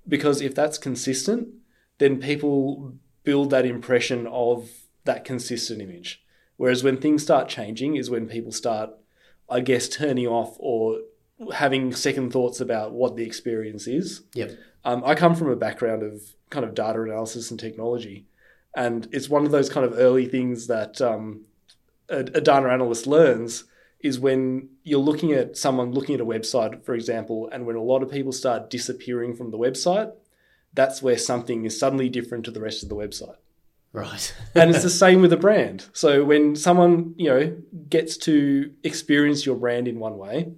because 0.06 0.42
if 0.42 0.54
that's 0.54 0.76
consistent, 0.76 1.48
then 1.98 2.20
people 2.20 2.94
build 3.22 3.50
that 3.50 3.64
impression 3.64 4.26
of 4.26 4.68
that 5.04 5.24
consistent 5.24 5.80
image. 5.80 6.22
Whereas 6.56 6.84
when 6.84 6.96
things 6.96 7.22
start 7.22 7.48
changing, 7.48 7.96
is 7.96 8.10
when 8.10 8.26
people 8.26 8.52
start 8.52 8.90
I 9.50 9.60
guess, 9.60 9.88
turning 9.88 10.26
off 10.26 10.56
or 10.58 11.00
having 11.52 11.94
second 11.94 12.32
thoughts 12.32 12.60
about 12.60 12.92
what 12.92 13.16
the 13.16 13.24
experience 13.24 13.86
is. 13.86 14.22
Yep. 14.34 14.58
Um, 14.84 15.02
I 15.04 15.14
come 15.14 15.34
from 15.34 15.50
a 15.50 15.56
background 15.56 16.02
of 16.02 16.22
kind 16.50 16.64
of 16.64 16.74
data 16.74 17.02
analysis 17.02 17.50
and 17.50 17.60
technology, 17.60 18.26
and 18.74 19.08
it's 19.12 19.28
one 19.28 19.44
of 19.44 19.50
those 19.50 19.70
kind 19.70 19.86
of 19.86 19.98
early 19.98 20.26
things 20.26 20.66
that 20.66 21.00
um, 21.00 21.44
a, 22.08 22.18
a 22.18 22.40
data 22.40 22.70
analyst 22.70 23.06
learns 23.06 23.64
is 24.00 24.20
when 24.20 24.68
you're 24.84 25.00
looking 25.00 25.32
at 25.32 25.56
someone 25.56 25.92
looking 25.92 26.14
at 26.14 26.20
a 26.20 26.24
website, 26.24 26.84
for 26.84 26.94
example, 26.94 27.48
and 27.50 27.66
when 27.66 27.76
a 27.76 27.82
lot 27.82 28.02
of 28.02 28.10
people 28.10 28.32
start 28.32 28.70
disappearing 28.70 29.34
from 29.34 29.50
the 29.50 29.58
website, 29.58 30.12
that's 30.72 31.02
where 31.02 31.18
something 31.18 31.64
is 31.64 31.78
suddenly 31.78 32.08
different 32.08 32.44
to 32.44 32.50
the 32.50 32.60
rest 32.60 32.82
of 32.82 32.88
the 32.88 32.94
website. 32.94 33.36
Right. 33.92 34.34
and 34.54 34.70
it's 34.70 34.84
the 34.84 34.90
same 35.04 35.20
with 35.20 35.32
a 35.32 35.36
brand. 35.36 35.86
So 35.92 36.24
when 36.24 36.54
someone, 36.54 37.14
you 37.16 37.28
know, 37.28 37.56
gets 37.88 38.16
to 38.18 38.72
experience 38.84 39.44
your 39.44 39.56
brand 39.56 39.88
in 39.88 39.98
one 39.98 40.16
way 40.18 40.52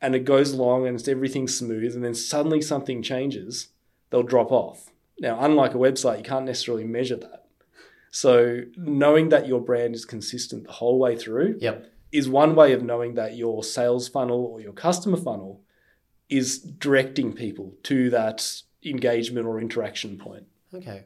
and 0.00 0.14
it 0.14 0.24
goes 0.24 0.52
along 0.52 0.86
and 0.86 0.98
it's 0.98 1.08
everything 1.08 1.48
smooth 1.48 1.94
and 1.94 2.04
then 2.04 2.14
suddenly 2.14 2.60
something 2.60 3.02
changes, 3.02 3.68
they'll 4.10 4.22
drop 4.22 4.52
off. 4.52 4.90
Now, 5.18 5.38
unlike 5.40 5.74
a 5.74 5.78
website, 5.78 6.18
you 6.18 6.24
can't 6.24 6.44
necessarily 6.44 6.84
measure 6.84 7.16
that. 7.16 7.46
So 8.10 8.62
knowing 8.76 9.30
that 9.30 9.46
your 9.46 9.60
brand 9.60 9.94
is 9.94 10.04
consistent 10.04 10.64
the 10.64 10.72
whole 10.72 10.98
way 10.98 11.16
through 11.16 11.58
yep. 11.60 11.86
is 12.12 12.28
one 12.28 12.54
way 12.54 12.72
of 12.72 12.82
knowing 12.82 13.14
that 13.14 13.36
your 13.36 13.62
sales 13.62 14.08
funnel 14.08 14.44
or 14.44 14.60
your 14.60 14.72
customer 14.72 15.16
funnel 15.16 15.62
is 16.28 16.58
directing 16.58 17.32
people 17.32 17.74
to 17.84 18.10
that 18.10 18.62
engagement 18.84 19.46
or 19.46 19.60
interaction 19.60 20.18
point. 20.18 20.46
Okay. 20.74 21.04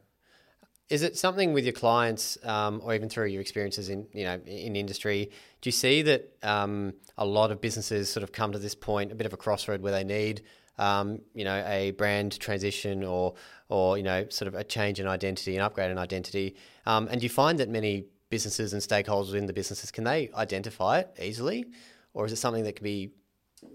Is 0.91 1.05
it 1.05 1.17
something 1.17 1.53
with 1.53 1.65
your 1.65 1.73
clients, 1.73 2.37
um, 2.45 2.81
or 2.85 2.95
even 2.95 3.09
through 3.09 3.27
your 3.27 3.41
experiences 3.41 3.89
in 3.89 4.09
you 4.13 4.25
know 4.25 4.41
in 4.45 4.75
industry? 4.75 5.31
Do 5.61 5.69
you 5.69 5.73
see 5.73 6.03
that 6.03 6.33
um, 6.43 6.95
a 7.17 7.25
lot 7.25 7.53
of 7.53 7.61
businesses 7.61 8.11
sort 8.11 8.25
of 8.25 8.33
come 8.33 8.51
to 8.53 8.59
this 8.59 8.75
point, 8.75 9.13
a 9.13 9.15
bit 9.15 9.27
of 9.27 9.33
a 9.33 9.37
crossroad 9.37 9.83
where 9.83 9.93
they 9.93 10.03
need 10.03 10.43
um, 10.79 11.21
you 11.33 11.45
know 11.45 11.65
a 11.67 11.93
brand 11.93 12.39
transition 12.41 13.05
or 13.05 13.35
or 13.69 13.97
you 13.99 14.03
know 14.03 14.27
sort 14.31 14.49
of 14.49 14.55
a 14.57 14.65
change 14.65 14.99
in 14.99 15.07
identity, 15.07 15.55
an 15.55 15.63
upgrade 15.63 15.93
in 15.93 15.99
identity? 15.99 16.57
Um, 16.87 17.07
and 17.09 17.21
do 17.21 17.25
you 17.25 17.31
find 17.31 17.61
that 17.61 17.69
many 17.69 18.07
businesses 18.29 18.73
and 18.73 18.83
stakeholders 18.83 19.27
within 19.27 19.47
the 19.47 19.53
businesses 19.53 19.93
can 19.93 20.03
they 20.03 20.29
identify 20.35 20.99
it 20.99 21.17
easily, 21.23 21.67
or 22.15 22.27
is 22.27 22.33
it 22.33 22.37
something 22.37 22.65
that 22.65 22.75
can 22.75 22.85
be 22.85 23.13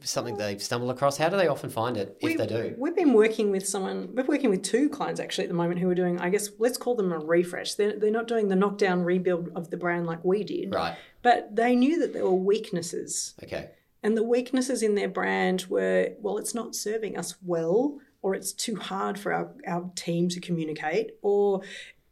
something 0.02 0.38
they 0.38 0.58
stumble 0.58 0.90
across? 0.90 1.18
How 1.18 1.30
do 1.30 1.38
they 1.38 1.48
often 1.48 1.70
find 1.70 1.98
it 1.98 2.18
if 2.20 2.24
we, 2.24 2.36
they 2.36 2.48
do? 2.48 2.76
We've 2.78 2.96
been 2.96 3.14
working 3.14 3.52
with 3.52 3.68
someone, 3.68 4.10
we're 4.14 4.24
working 4.24 4.50
with 4.50 4.64
two 4.64 4.90
clients 4.90 5.20
actually 5.20 5.46
at 5.46 5.50
the 5.50 5.56
moment 5.56 5.80
who 5.80 5.90
are 5.90 5.96
doing, 5.96 6.20
I 6.20 6.30
guess, 6.30 6.50
let's 6.60 6.78
call 6.78 6.96
them 6.96 7.12
a 7.12 7.20
refresh. 7.20 7.76
They're, 7.76 7.98
they're 7.98 8.12
not 8.12 8.28
doing 8.28 8.50
the 8.50 8.56
knockdown 8.56 9.04
rebuild 9.04 9.50
of 9.56 9.70
the 9.70 9.78
brand 9.78 10.06
like 10.06 10.24
we 10.24 10.44
did. 10.44 10.74
Right. 10.74 10.96
But 11.22 11.56
they 11.56 11.76
knew 11.76 12.00
that 12.00 12.14
there 12.14 12.24
were 12.24 12.34
weaknesses. 12.34 13.34
Okay. 13.44 13.72
And 14.04 14.16
the 14.16 14.24
weaknesses 14.24 14.84
in 14.84 14.96
their 14.96 15.10
brand 15.10 15.66
were, 15.70 16.10
well, 16.20 16.38
it's 16.38 16.54
not 16.54 16.76
serving 16.76 17.18
us 17.18 17.36
well, 17.44 18.00
or 18.22 18.36
it's 18.36 18.54
too 18.54 18.76
hard 18.76 19.20
for 19.20 19.34
our, 19.34 19.52
our 19.68 19.90
team 19.96 20.30
to 20.30 20.40
communicate, 20.40 21.16
or 21.22 21.62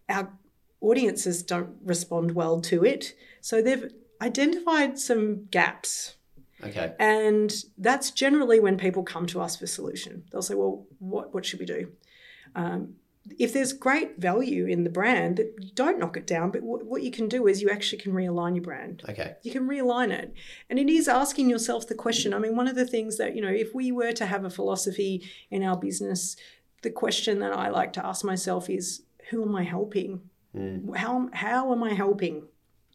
our 0.09 0.33
audiences 0.81 1.43
don't 1.43 1.75
respond 1.83 2.31
well 2.31 2.61
to 2.61 2.83
it. 2.83 3.13
So 3.41 3.61
they've 3.61 3.91
identified 4.21 4.97
some 4.97 5.45
gaps 5.45 6.15
Okay. 6.67 6.93
and 6.99 7.53
that's 7.77 8.11
generally 8.11 8.59
when 8.59 8.77
people 8.77 9.03
come 9.03 9.25
to 9.27 9.41
us 9.41 9.55
for 9.55 9.67
solution. 9.67 10.23
They'll 10.31 10.41
say, 10.41 10.55
"Well, 10.55 10.85
what 10.99 11.33
what 11.33 11.45
should 11.45 11.59
we 11.59 11.65
do?" 11.65 11.91
Um, 12.55 12.95
if 13.39 13.53
there's 13.53 13.71
great 13.71 14.19
value 14.19 14.65
in 14.65 14.83
the 14.83 14.89
brand, 14.89 15.39
don't 15.75 15.97
knock 15.97 16.17
it 16.17 16.27
down. 16.27 16.51
But 16.51 16.61
w- 16.61 16.85
what 16.85 17.03
you 17.03 17.11
can 17.11 17.29
do 17.29 17.47
is 17.47 17.61
you 17.61 17.69
actually 17.69 17.99
can 18.01 18.11
realign 18.11 18.55
your 18.55 18.63
brand. 18.63 19.01
Okay. 19.07 19.35
You 19.43 19.51
can 19.51 19.67
realign 19.67 20.11
it, 20.11 20.33
and 20.69 20.77
it 20.77 20.89
is 20.89 21.07
asking 21.07 21.49
yourself 21.49 21.87
the 21.87 21.95
question. 21.95 22.33
I 22.33 22.39
mean, 22.39 22.55
one 22.55 22.67
of 22.67 22.75
the 22.75 22.85
things 22.85 23.17
that 23.17 23.35
you 23.35 23.41
know, 23.41 23.49
if 23.49 23.73
we 23.73 23.91
were 23.91 24.11
to 24.13 24.25
have 24.25 24.43
a 24.43 24.49
philosophy 24.49 25.23
in 25.49 25.63
our 25.63 25.77
business, 25.77 26.35
the 26.81 26.91
question 26.91 27.39
that 27.39 27.53
I 27.53 27.69
like 27.69 27.93
to 27.93 28.05
ask 28.05 28.25
myself 28.25 28.69
is, 28.69 29.03
"Who 29.29 29.41
am 29.43 29.55
I 29.55 29.63
helping? 29.63 30.21
Mm. 30.55 30.95
How 30.97 31.29
how 31.31 31.71
am 31.71 31.81
I 31.83 31.93
helping?" 31.93 32.43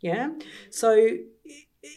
Yeah. 0.00 0.30
So 0.70 1.16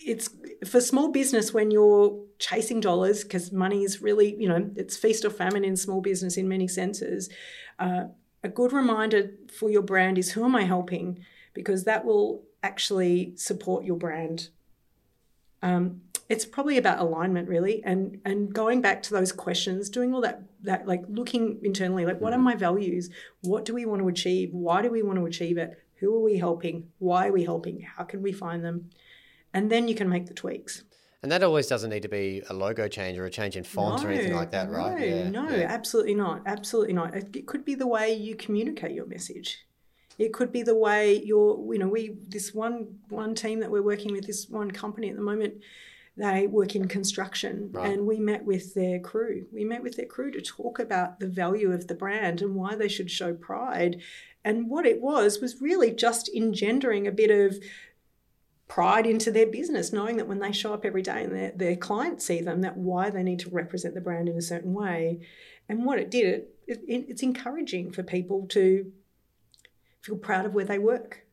it's 0.06 0.30
for 0.68 0.82
small 0.82 1.10
business 1.10 1.54
when 1.54 1.72
you're 1.72 2.18
chasing 2.40 2.80
dollars 2.80 3.24
because 3.24 3.52
money 3.52 3.84
is 3.84 4.02
really 4.02 4.36
you 4.36 4.48
know 4.48 4.70
it's 4.76 4.98
feast 4.98 5.24
or 5.26 5.30
famine 5.30 5.64
in 5.64 5.76
small 5.76 6.02
business 6.02 6.38
in 6.38 6.48
many 6.48 6.68
senses 6.68 7.30
uh, 7.80 8.06
a 8.44 8.50
good 8.50 8.74
reminder 8.74 9.32
for 9.54 9.70
your 9.70 9.82
brand 9.82 10.18
is 10.18 10.32
who 10.32 10.44
am 10.44 10.56
i 10.56 10.64
helping? 10.64 11.20
Because 11.54 11.84
that 11.84 12.06
will 12.06 12.44
actually 12.64 13.34
support 13.36 13.84
your 13.84 13.98
brand. 13.98 14.50
Um, 15.62 16.02
it's 16.30 16.46
probably 16.46 16.78
about 16.78 17.00
alignment 17.00 17.50
really 17.50 17.84
and 17.84 18.20
and 18.24 18.54
going 18.54 18.82
back 18.82 19.04
to 19.04 19.14
those 19.14 19.32
questions 19.34 19.90
doing 19.90 20.14
all 20.14 20.22
that 20.22 20.42
that 20.64 20.88
like 20.88 21.04
looking 21.10 21.60
internally 21.62 22.06
like 22.06 22.22
what 22.22 22.34
are 22.34 22.40
my 22.40 22.56
values? 22.56 23.10
What 23.42 23.66
do 23.66 23.74
we 23.74 23.86
want 23.86 24.02
to 24.02 24.08
achieve? 24.08 24.54
Why 24.54 24.82
do 24.82 24.90
we 24.90 25.04
want 25.04 25.20
to 25.20 25.26
achieve 25.26 25.58
it? 25.58 25.78
Who 25.98 26.16
are 26.16 26.22
we 26.22 26.38
helping? 26.38 26.88
Why 27.00 27.28
are 27.28 27.32
we 27.32 27.44
helping? 27.44 27.82
How 27.82 28.06
can 28.06 28.22
we 28.24 28.32
find 28.32 28.64
them 28.64 28.90
and 29.54 29.72
then 29.72 29.88
you 29.88 29.96
can 29.96 30.10
make 30.10 30.28
the 30.28 30.34
tweaks. 30.34 30.84
And 31.24 31.32
that 31.32 31.44
always 31.44 31.68
doesn't 31.68 31.92
need 31.92 32.02
to 32.02 32.10
be 32.10 32.42
a 32.50 32.54
logo 32.54 32.88
change 32.88 33.18
or 33.20 33.26
a 33.26 33.30
change 33.30 33.56
in 33.56 33.64
font 33.64 34.02
no, 34.02 34.10
or 34.10 34.12
anything 34.12 34.34
like 34.34 34.52
that, 34.52 34.72
right? 34.72 34.98
No, 35.00 35.06
Yeah, 35.06 35.30
no, 35.30 35.50
yeah. 35.50 35.68
absolutely 35.70 36.16
not. 36.16 36.42
Absolutely 36.48 36.94
not. 36.94 37.14
It 37.16 37.46
could 37.46 37.64
be 37.64 37.76
the 37.76 37.86
way 37.86 38.14
you 38.14 38.36
communicate 38.36 38.92
your 38.94 39.06
message. 39.06 39.60
It 40.18 40.34
could 40.34 40.52
be 40.52 40.64
the 40.64 40.76
way 40.76 41.22
you're, 41.24 41.74
you 41.74 41.80
know, 41.80 41.88
we 41.88 42.18
this 42.28 42.54
one 42.54 43.00
one 43.10 43.36
team 43.36 43.60
that 43.60 43.70
we're 43.72 43.84
working 43.84 44.12
with, 44.12 44.26
this 44.26 44.50
one 44.50 44.72
company 44.72 45.10
at 45.10 45.16
the 45.16 45.22
moment, 45.22 45.56
they 46.18 46.48
work 46.48 46.76
in 46.76 46.88
construction 46.88 47.70
Right. 47.72 47.92
and 47.92 48.06
we 48.08 48.20
met 48.20 48.44
with 48.44 48.74
their 48.74 49.00
crew. 49.00 49.46
We 49.54 49.64
met 49.64 49.84
with 49.84 49.96
their 49.98 50.06
crew 50.08 50.32
to 50.32 50.42
talk 50.42 50.80
about 50.80 51.20
the 51.20 51.28
value 51.28 51.72
of 51.72 51.88
the 51.88 51.96
brand 51.96 52.42
and 52.42 52.56
why 52.56 52.76
they 52.76 52.88
should 52.90 53.12
show 53.12 53.34
pride. 53.34 54.02
And 54.44 54.70
what 54.70 54.86
it 54.88 55.02
was 55.02 55.40
was 55.40 55.62
really 55.62 55.92
just 55.92 56.30
engendering 56.36 57.06
a 57.08 57.12
bit 57.12 57.30
of 57.32 57.58
pride 58.72 59.06
into 59.06 59.30
their 59.32 59.48
business, 59.48 59.92
knowing 59.92 60.16
that 60.16 60.30
when 60.30 60.40
they 60.40 60.54
show 60.54 60.74
up 60.74 60.86
every 60.86 61.02
day 61.02 61.26
and 61.26 61.36
their, 61.36 61.52
their 61.54 61.76
clients 61.76 62.26
see 62.26 62.40
them, 62.40 62.62
that 62.62 62.78
why 62.78 63.10
they 63.10 63.22
need 63.22 63.38
to 63.38 63.50
represent 63.50 63.94
the 63.94 64.00
brand 64.00 64.30
in 64.30 64.38
a 64.38 64.42
certain 64.42 64.74
way. 64.74 65.20
And 65.68 65.84
what 65.84 66.00
it 66.00 66.10
did, 66.10 66.46
it, 66.68 66.80
it, 66.88 67.06
it's 67.10 67.22
encouraging 67.22 67.92
for 67.92 68.02
people 68.02 68.48
to 68.52 68.90
feel 70.02 70.16
proud 70.16 70.46
of 70.46 70.54
where 70.54 70.64
they 70.64 70.80
work. 70.80 71.26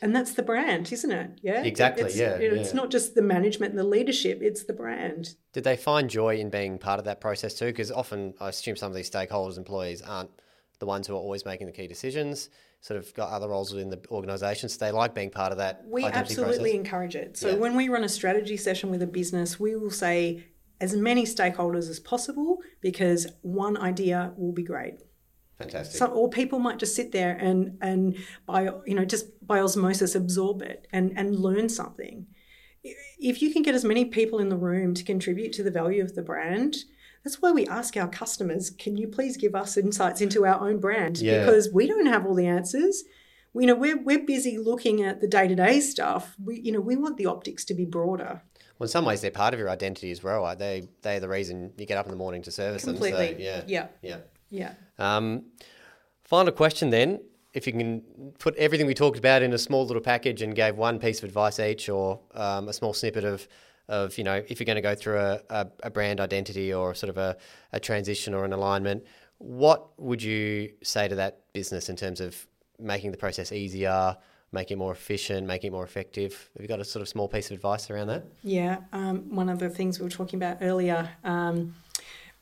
And 0.00 0.14
that's 0.14 0.34
the 0.34 0.44
brand, 0.44 0.92
isn't 0.92 1.10
it? 1.10 1.40
Yeah. 1.42 1.64
Exactly, 1.64 2.04
It's, 2.04 2.16
yeah, 2.16 2.38
you 2.38 2.54
know, 2.54 2.60
It's 2.60 2.72
not 2.72 2.92
just 2.92 3.16
the 3.16 3.22
management 3.22 3.70
and 3.70 3.80
the 3.80 3.84
leadership; 3.84 4.38
it's 4.40 4.62
the 4.62 4.72
brand. 4.72 5.34
Did 5.52 5.64
they 5.64 5.76
find 5.76 6.08
joy 6.08 6.36
in 6.36 6.50
being 6.50 6.78
part 6.78 7.00
of 7.00 7.06
that 7.06 7.20
process 7.20 7.54
too? 7.54 7.66
Because 7.66 7.90
often 7.90 8.34
I 8.38 8.50
assume 8.50 8.76
some 8.76 8.92
of 8.92 8.94
these 8.94 9.10
stakeholders, 9.10 9.56
employees, 9.56 10.02
aren't 10.02 10.30
the 10.78 10.86
ones 10.86 11.06
who 11.06 11.14
are 11.14 11.18
always 11.18 11.44
making 11.44 11.66
the 11.66 11.72
key 11.72 11.86
decisions. 11.86 12.50
Sort 12.80 12.98
of 12.98 13.12
got 13.14 13.30
other 13.30 13.48
roles 13.48 13.72
within 13.72 13.88
the 13.90 14.00
organisation, 14.10 14.68
so 14.68 14.84
they 14.84 14.92
like 14.92 15.14
being 15.14 15.30
part 15.30 15.50
of 15.52 15.58
that. 15.58 15.82
We 15.88 16.04
absolutely 16.04 16.56
process. 16.56 16.74
encourage 16.74 17.16
it. 17.16 17.36
So 17.36 17.50
Yeah. 17.50 17.54
when 17.56 17.74
we 17.76 17.88
run 17.88 18.04
a 18.04 18.08
strategy 18.08 18.56
session 18.56 18.90
with 18.90 19.02
a 19.02 19.06
business, 19.06 19.58
we 19.58 19.74
will 19.74 19.90
say 19.90 20.44
as 20.80 20.94
many 20.94 21.24
stakeholders 21.24 21.88
as 21.88 21.98
possible 21.98 22.58
because 22.80 23.26
one 23.42 23.76
idea 23.78 24.32
will 24.36 24.52
be 24.52 24.62
great. 24.62 24.96
Fantastic. 25.58 25.96
Some, 25.96 26.12
or 26.12 26.28
people 26.28 26.58
might 26.58 26.78
just 26.78 26.94
sit 26.94 27.12
there 27.12 27.34
and 27.34 27.78
and 27.80 28.18
by 28.44 28.68
you 28.84 28.94
know 28.94 29.06
just 29.06 29.26
by 29.46 29.58
osmosis 29.58 30.14
absorb 30.14 30.60
it 30.60 30.86
and 30.92 31.12
and 31.16 31.34
learn 31.34 31.70
something. 31.70 32.26
If 33.18 33.40
you 33.40 33.52
can 33.52 33.62
get 33.62 33.74
as 33.74 33.84
many 33.84 34.04
people 34.04 34.38
in 34.38 34.50
the 34.50 34.56
room 34.56 34.92
to 34.94 35.02
contribute 35.02 35.52
to 35.54 35.62
the 35.62 35.70
value 35.70 36.02
of 36.04 36.14
the 36.14 36.22
brand, 36.22 36.76
that's 37.26 37.42
why 37.42 37.50
we 37.50 37.66
ask 37.66 37.96
our 37.96 38.06
customers, 38.06 38.70
can 38.70 38.96
you 38.96 39.08
please 39.08 39.36
give 39.36 39.56
us 39.56 39.76
insights 39.76 40.20
into 40.20 40.46
our 40.46 40.60
own 40.60 40.78
brand? 40.78 41.18
Yeah. 41.18 41.40
Because 41.40 41.72
we 41.72 41.88
don't 41.88 42.06
have 42.06 42.24
all 42.24 42.36
the 42.36 42.46
answers. 42.46 43.02
We, 43.52 43.64
you 43.64 43.66
know, 43.66 43.74
we're, 43.74 44.00
we're 44.00 44.24
busy 44.24 44.58
looking 44.58 45.02
at 45.02 45.20
the 45.20 45.26
day 45.26 45.48
to 45.48 45.56
day 45.56 45.80
stuff. 45.80 46.36
We, 46.42 46.60
you 46.60 46.70
know, 46.70 46.80
we 46.80 46.94
want 46.94 47.16
the 47.16 47.26
optics 47.26 47.64
to 47.64 47.74
be 47.74 47.84
broader. 47.84 48.42
well, 48.78 48.84
in 48.84 48.88
some 48.88 49.04
ways, 49.04 49.22
they're 49.22 49.32
part 49.32 49.54
of 49.54 49.58
your 49.58 49.68
identity 49.68 50.12
as 50.12 50.22
well. 50.22 50.42
Right? 50.42 50.56
They 50.56 50.88
they're 51.02 51.18
the 51.18 51.28
reason 51.28 51.72
you 51.76 51.84
get 51.84 51.98
up 51.98 52.06
in 52.06 52.12
the 52.12 52.16
morning 52.16 52.42
to 52.42 52.52
service 52.52 52.84
Completely. 52.84 53.34
them. 53.34 53.38
So, 53.38 53.42
yeah. 53.42 53.62
Yeah. 53.66 53.86
Yeah. 54.02 54.74
Yeah. 54.98 55.16
Um, 55.16 55.46
final 56.22 56.52
question 56.52 56.90
then. 56.90 57.20
If 57.54 57.66
you 57.66 57.72
can 57.72 58.02
put 58.38 58.54
everything 58.54 58.86
we 58.86 58.94
talked 58.94 59.18
about 59.18 59.42
in 59.42 59.52
a 59.52 59.58
small 59.58 59.84
little 59.84 60.02
package 60.02 60.42
and 60.42 60.54
gave 60.54 60.76
one 60.76 61.00
piece 61.00 61.18
of 61.18 61.24
advice 61.24 61.58
each 61.58 61.88
or 61.88 62.20
um, 62.34 62.68
a 62.68 62.72
small 62.72 62.92
snippet 62.92 63.24
of, 63.24 63.48
of, 63.88 64.18
you 64.18 64.24
know, 64.24 64.42
if 64.48 64.58
you're 64.58 64.66
going 64.66 64.76
to 64.76 64.82
go 64.82 64.94
through 64.94 65.18
a, 65.18 65.40
a, 65.50 65.66
a 65.84 65.90
brand 65.90 66.20
identity 66.20 66.72
or 66.72 66.94
sort 66.94 67.10
of 67.10 67.18
a, 67.18 67.36
a 67.72 67.80
transition 67.80 68.34
or 68.34 68.44
an 68.44 68.52
alignment, 68.52 69.04
what 69.38 69.98
would 70.00 70.22
you 70.22 70.72
say 70.82 71.08
to 71.08 71.14
that 71.16 71.40
business 71.52 71.88
in 71.88 71.96
terms 71.96 72.20
of 72.20 72.46
making 72.78 73.10
the 73.10 73.16
process 73.16 73.52
easier, 73.52 74.16
making 74.52 74.76
it 74.76 74.78
more 74.78 74.92
efficient, 74.92 75.46
making 75.46 75.68
it 75.68 75.72
more 75.72 75.84
effective? 75.84 76.50
Have 76.54 76.62
you 76.62 76.68
got 76.68 76.80
a 76.80 76.84
sort 76.84 77.02
of 77.02 77.08
small 77.08 77.28
piece 77.28 77.50
of 77.50 77.54
advice 77.54 77.90
around 77.90 78.08
that? 78.08 78.24
Yeah, 78.42 78.78
um, 78.92 79.34
one 79.34 79.48
of 79.48 79.58
the 79.58 79.68
things 79.68 79.98
we 79.98 80.04
were 80.04 80.10
talking 80.10 80.38
about 80.38 80.58
earlier 80.60 81.10
um, 81.24 81.74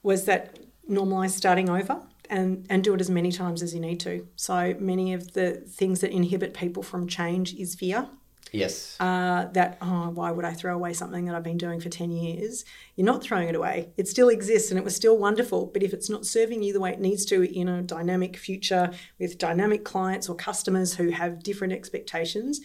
was 0.02 0.24
that 0.26 0.58
normalize 0.88 1.30
starting 1.30 1.68
over 1.68 2.00
and, 2.30 2.66
and 2.70 2.84
do 2.84 2.94
it 2.94 3.00
as 3.00 3.10
many 3.10 3.32
times 3.32 3.62
as 3.62 3.74
you 3.74 3.80
need 3.80 4.00
to. 4.00 4.26
So 4.36 4.74
many 4.78 5.12
of 5.12 5.32
the 5.32 5.52
things 5.52 6.00
that 6.00 6.10
inhibit 6.10 6.54
people 6.54 6.82
from 6.82 7.08
change 7.08 7.54
is 7.54 7.74
fear. 7.74 8.08
Yes. 8.54 8.96
uh, 9.00 9.46
that 9.52 9.78
oh 9.80 10.10
why 10.10 10.30
would 10.30 10.44
I 10.44 10.52
throw 10.52 10.74
away 10.74 10.92
something 10.92 11.24
that 11.26 11.34
I've 11.34 11.42
been 11.42 11.58
doing 11.58 11.80
for 11.80 11.88
10 11.88 12.10
years? 12.10 12.64
You're 12.96 13.04
not 13.04 13.22
throwing 13.22 13.48
it 13.48 13.54
away. 13.54 13.90
It 13.96 14.08
still 14.08 14.28
exists 14.28 14.70
and 14.70 14.78
it 14.78 14.84
was 14.84 14.94
still 14.94 15.18
wonderful 15.18 15.66
but 15.66 15.82
if 15.82 15.92
it's 15.92 16.08
not 16.08 16.26
serving 16.26 16.62
you 16.62 16.72
the 16.72 16.80
way 16.80 16.92
it 16.92 17.00
needs 17.00 17.24
to 17.26 17.42
in 17.42 17.68
a 17.68 17.82
dynamic 17.82 18.36
future 18.36 18.90
with 19.18 19.38
dynamic 19.38 19.84
clients 19.84 20.28
or 20.28 20.36
customers 20.36 20.94
who 20.94 21.10
have 21.10 21.42
different 21.42 21.72
expectations 21.72 22.60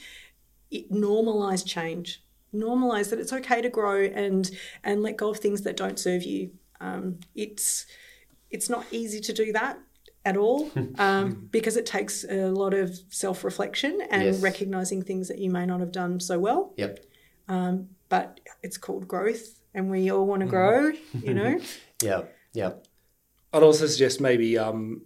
it 0.72 0.92
normalize 0.92 1.66
change. 1.66 2.24
Normalize 2.54 3.10
that 3.10 3.20
it's 3.20 3.34
okay 3.34 3.62
to 3.62 3.70
grow 3.70 4.04
and 4.04 4.50
and 4.84 5.04
let 5.04 5.18
go 5.18 5.30
of 5.30 5.38
things 5.38 5.62
that 5.62 5.78
don't 5.78 6.00
serve 6.00 6.24
you. 6.24 6.52
Um, 6.82 7.20
it's 7.36 7.86
it's 8.50 8.70
not 8.70 8.86
easy 8.92 9.20
to 9.22 9.34
do 9.34 9.52
that 9.54 9.80
at 10.26 10.36
all 10.38 10.70
um, 10.98 11.48
because 11.52 11.78
it 11.78 11.86
takes 11.86 12.24
a 12.24 12.48
lot 12.52 12.74
of 12.74 13.00
self 13.10 13.44
reflection 13.44 14.00
and 14.10 14.24
Yes. 14.24 14.42
recognizing 14.42 15.02
things 15.02 15.28
that 15.30 15.38
you 15.40 15.50
may 15.50 15.66
not 15.66 15.80
have 15.80 15.92
done 15.92 16.20
so 16.20 16.38
well. 16.40 16.74
Yep. 16.78 17.06
But 18.10 18.40
it's 18.64 18.78
called 18.78 19.08
growth, 19.08 19.62
and 19.74 19.92
we 19.92 20.10
all 20.12 20.26
want 20.26 20.42
to 20.42 20.48
grow, 20.48 20.92
you 21.22 21.34
know. 21.36 21.60
yeah, 22.04 22.22
yeah. 22.54 22.72
I'd 23.54 23.62
also 23.64 23.86
suggest 23.86 24.20
maybe 24.20 24.58
um, 24.58 25.04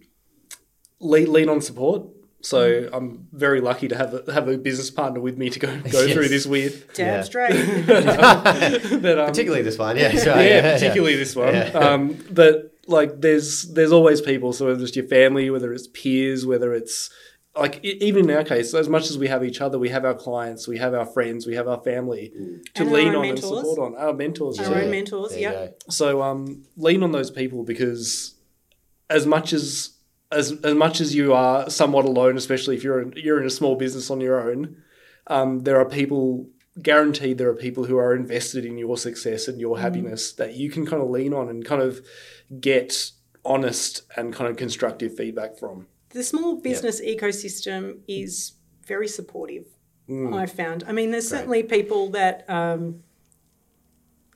lean, 1.00 1.30
lean 1.32 1.48
on 1.50 1.60
support. 1.60 2.06
So 2.40 2.88
I'm 2.92 3.28
very 3.32 3.60
lucky 3.62 3.88
to 3.88 3.96
have 3.96 4.12
a, 4.14 4.32
have 4.32 4.48
a 4.48 4.56
business 4.58 4.90
partner 4.90 5.20
with 5.20 5.36
me 5.38 5.48
to 5.50 5.58
go 5.58 5.68
go 5.80 6.00
Yes. 6.04 6.12
through 6.12 6.28
this 6.28 6.46
with. 6.46 6.92
Damn 6.94 7.06
Yeah. 7.06 7.22
straight. 7.22 7.86
But, 7.86 9.18
um, 9.18 9.26
Particularly 9.26 9.62
this 9.62 9.78
one. 9.78 9.96
Yeah. 9.96 10.08
that's 10.12 10.26
right. 10.26 10.46
yeah, 10.46 10.72
particularly 10.74 11.16
this 11.16 11.34
one. 11.36 11.54
Yeah. 11.54 11.68
Um, 11.72 12.18
but 12.30 12.73
like, 12.86 13.20
there's 13.20 13.72
there's 13.72 13.92
always 13.92 14.20
people. 14.20 14.52
So 14.52 14.66
whether 14.66 14.82
it's 14.82 14.96
your 14.96 15.06
family, 15.06 15.50
whether 15.50 15.72
it's 15.72 15.86
peers, 15.88 16.44
whether 16.46 16.72
it's 16.74 17.10
like 17.56 17.84
e- 17.84 17.98
even 18.00 18.28
in 18.28 18.36
our 18.36 18.42
case, 18.44 18.74
as 18.74 18.88
much 18.88 19.10
as 19.10 19.16
we 19.18 19.28
have 19.28 19.44
each 19.44 19.60
other, 19.60 19.78
we 19.78 19.88
have 19.90 20.04
our 20.04 20.14
clients, 20.14 20.66
we 20.66 20.78
have 20.78 20.92
our 20.94 21.06
friends, 21.06 21.46
we 21.46 21.54
have 21.54 21.68
our 21.68 21.80
family 21.82 22.32
to 22.74 22.82
And 22.82 22.92
lean 22.92 23.14
on 23.14 23.22
mentors. 23.22 23.44
and 23.44 23.58
support 23.58 23.78
on. 23.78 23.96
Our 23.96 24.12
mentors, 24.12 24.58
Our 24.58 24.66
too. 24.66 24.74
own 24.74 24.90
mentors, 24.90 25.36
yeah. 25.36 25.68
So 25.88 26.20
um, 26.22 26.64
lean 26.76 27.02
on 27.02 27.12
those 27.12 27.30
people 27.30 27.62
because 27.62 28.34
as 29.08 29.26
much 29.26 29.52
as 29.52 29.90
as 30.32 30.52
as 30.64 30.74
much 30.74 31.00
as 31.00 31.14
you 31.14 31.32
are 31.32 31.70
somewhat 31.70 32.04
alone, 32.06 32.36
especially 32.36 32.76
if 32.76 32.82
you're 32.82 33.00
in, 33.02 33.12
you're 33.16 33.40
in 33.40 33.46
a 33.46 33.50
small 33.50 33.76
business 33.76 34.10
on 34.10 34.20
your 34.20 34.50
own, 34.50 34.76
um, 35.28 35.60
there 35.60 35.78
are 35.78 35.84
people 35.88 36.48
guaranteed 36.82 37.38
there 37.38 37.48
are 37.48 37.54
people 37.54 37.84
who 37.84 37.96
are 37.96 38.14
invested 38.14 38.64
in 38.64 38.76
your 38.78 38.96
success 38.96 39.46
and 39.48 39.60
your 39.60 39.78
happiness 39.78 40.32
that 40.32 40.54
you 40.54 40.70
can 40.70 40.84
kind 40.84 41.02
of 41.02 41.08
lean 41.08 41.32
on 41.32 41.48
and 41.48 41.64
kind 41.64 41.80
of 41.82 42.04
get 42.60 43.10
honest 43.44 44.02
and 44.16 44.32
kind 44.32 44.50
of 44.50 44.56
constructive 44.56 45.16
feedback 45.16 45.56
from. 45.56 45.86
the 46.10 46.24
small 46.24 46.60
business 46.60 47.00
ecosystem 47.00 47.98
is 48.08 48.52
very 48.86 49.08
supportive. 49.08 49.66
Mm. 50.08 50.34
I've 50.34 50.52
found. 50.52 50.84
I 50.86 50.92
mean, 50.92 51.10
there's 51.10 51.28
certainly 51.28 51.62
people 51.62 52.10
that 52.10 52.48
um, 52.48 53.02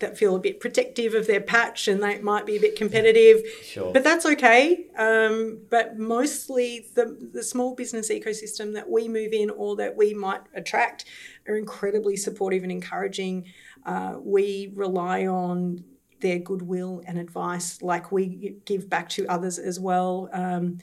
that 0.01 0.17
feel 0.17 0.37
a 0.37 0.39
bit 0.39 0.61
protective 0.61 1.15
of 1.15 1.27
their 1.27 1.41
patch 1.41 1.89
and 1.89 2.03
they 2.03 2.19
might 2.21 2.47
be 2.47 2.57
a 2.57 2.61
bit 2.61 2.77
competitive. 2.77 3.43
Sure. 3.63 3.93
But 3.93 4.05
that's 4.05 4.25
okay. 4.25 4.87
Um, 4.97 5.61
but 5.71 5.99
mostly 5.99 6.87
the, 6.95 7.17
the 7.33 7.43
small 7.43 7.75
business 7.75 8.11
ecosystem 8.11 8.75
that 8.75 8.89
we 8.89 9.09
move 9.09 9.33
in 9.33 9.51
or 9.51 9.77
that 9.77 9.97
we 9.97 10.15
might 10.15 10.43
attract 10.55 11.05
are 11.49 11.57
incredibly 11.57 12.17
supportive 12.17 12.63
and 12.63 12.71
encouraging. 12.71 13.47
Uh, 13.85 14.17
we 14.21 14.73
rely 14.75 15.27
on 15.27 15.85
their 16.21 16.39
goodwill 16.39 17.03
and 17.07 17.19
advice, 17.19 17.81
like 17.83 18.13
we 18.13 18.57
give 18.65 18.89
back 18.89 19.09
to 19.11 19.27
others 19.27 19.59
as 19.59 19.79
well. 19.81 20.29
Um, 20.33 20.79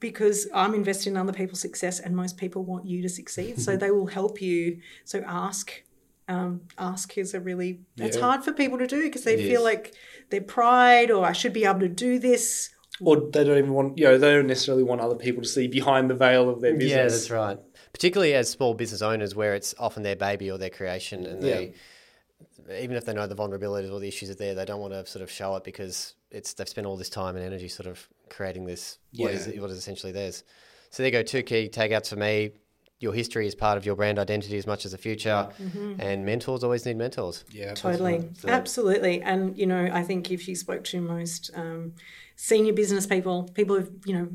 because 0.00 0.46
I'm 0.54 0.74
invested 0.74 1.10
in 1.10 1.16
other 1.16 1.32
people's 1.32 1.60
success, 1.60 1.98
and 1.98 2.14
most 2.14 2.36
people 2.36 2.62
want 2.62 2.86
you 2.86 3.02
to 3.02 3.08
succeed, 3.08 3.60
so 3.60 3.76
they 3.76 3.90
will 3.90 4.06
help 4.06 4.40
you. 4.40 4.80
So 5.04 5.24
ask, 5.26 5.82
um, 6.28 6.60
ask 6.76 7.16
is 7.18 7.34
a 7.34 7.40
really 7.40 7.80
it's 7.96 8.16
Yeah. 8.16 8.22
hard 8.22 8.44
for 8.44 8.52
people 8.52 8.78
to 8.78 8.86
do 8.86 9.02
because 9.02 9.24
they 9.24 9.34
It 9.34 9.46
feel 9.48 9.60
is. 9.62 9.64
like 9.64 9.94
their 10.30 10.42
pride 10.42 11.10
or 11.10 11.24
I 11.24 11.32
should 11.32 11.52
be 11.52 11.64
able 11.64 11.80
to 11.80 11.88
do 11.88 12.18
this. 12.18 12.70
Or 13.00 13.16
they 13.16 13.44
don't 13.44 13.58
even 13.58 13.72
want, 13.72 13.96
you 13.96 14.04
know, 14.04 14.18
they 14.18 14.32
don't 14.32 14.46
necessarily 14.48 14.82
want 14.82 15.00
other 15.00 15.14
people 15.14 15.42
to 15.42 15.48
see 15.48 15.68
behind 15.68 16.10
the 16.10 16.14
veil 16.14 16.48
of 16.50 16.60
their 16.60 16.74
business. 16.74 16.90
Yeah, 16.90 17.04
that's 17.04 17.30
right. 17.30 17.58
Particularly 17.92 18.34
as 18.34 18.48
small 18.50 18.74
business 18.74 19.02
owners, 19.02 19.34
where 19.34 19.54
it's 19.54 19.74
often 19.78 20.02
their 20.02 20.16
baby 20.16 20.50
or 20.50 20.58
their 20.58 20.68
creation, 20.70 21.24
and 21.24 21.40
they, 21.42 21.72
even 22.80 22.96
if 22.96 23.04
they 23.04 23.14
know 23.14 23.26
the 23.26 23.34
vulnerabilities 23.36 23.90
or 23.92 24.00
the 24.00 24.08
issues 24.08 24.30
are 24.30 24.34
there, 24.34 24.54
they 24.54 24.64
don't 24.64 24.80
want 24.80 24.92
to 24.92 25.06
sort 25.06 25.22
of 25.22 25.30
show 25.30 25.54
it 25.56 25.64
because 25.64 26.14
it's 26.30 26.52
they've 26.54 26.68
spent 26.68 26.86
all 26.86 26.96
this 26.96 27.08
time 27.08 27.36
and 27.36 27.44
energy 27.44 27.68
sort 27.68 27.86
of 27.86 28.06
creating 28.28 28.66
this 28.66 28.98
what 29.16 29.32
is 29.32 29.46
Yeah. 29.48 29.60
what 29.60 29.70
is 29.70 29.78
essentially 29.78 30.12
theirs. 30.12 30.42
So 30.90 31.02
there 31.02 31.08
you 31.10 31.12
go, 31.12 31.22
two 31.22 31.42
key 31.42 31.68
takeouts 31.72 32.08
for 32.10 32.16
me. 32.16 32.50
Your 33.00 33.12
history 33.12 33.46
is 33.46 33.54
part 33.54 33.78
of 33.78 33.86
your 33.86 33.94
brand 33.94 34.18
identity 34.18 34.58
as 34.58 34.66
much 34.66 34.84
as 34.84 34.92
the 34.92 34.98
future, 34.98 35.48
and 35.98 36.24
mentors 36.24 36.64
always 36.64 36.84
need 36.84 36.96
mentors. 36.96 37.44
Yeah, 37.50 37.74
Totally, 37.74 38.28
absolutely, 38.46 39.22
and 39.22 39.56
you 39.56 39.66
know, 39.66 39.88
I 39.92 40.02
think 40.02 40.30
if 40.30 40.48
you 40.48 40.56
spoke 40.56 40.84
to 40.84 41.00
most 41.00 41.50
um, 41.54 41.94
senior 42.36 42.72
business 42.72 43.06
people, 43.06 43.50
people 43.54 43.76
have 43.76 43.90
you 44.04 44.14
know, 44.14 44.28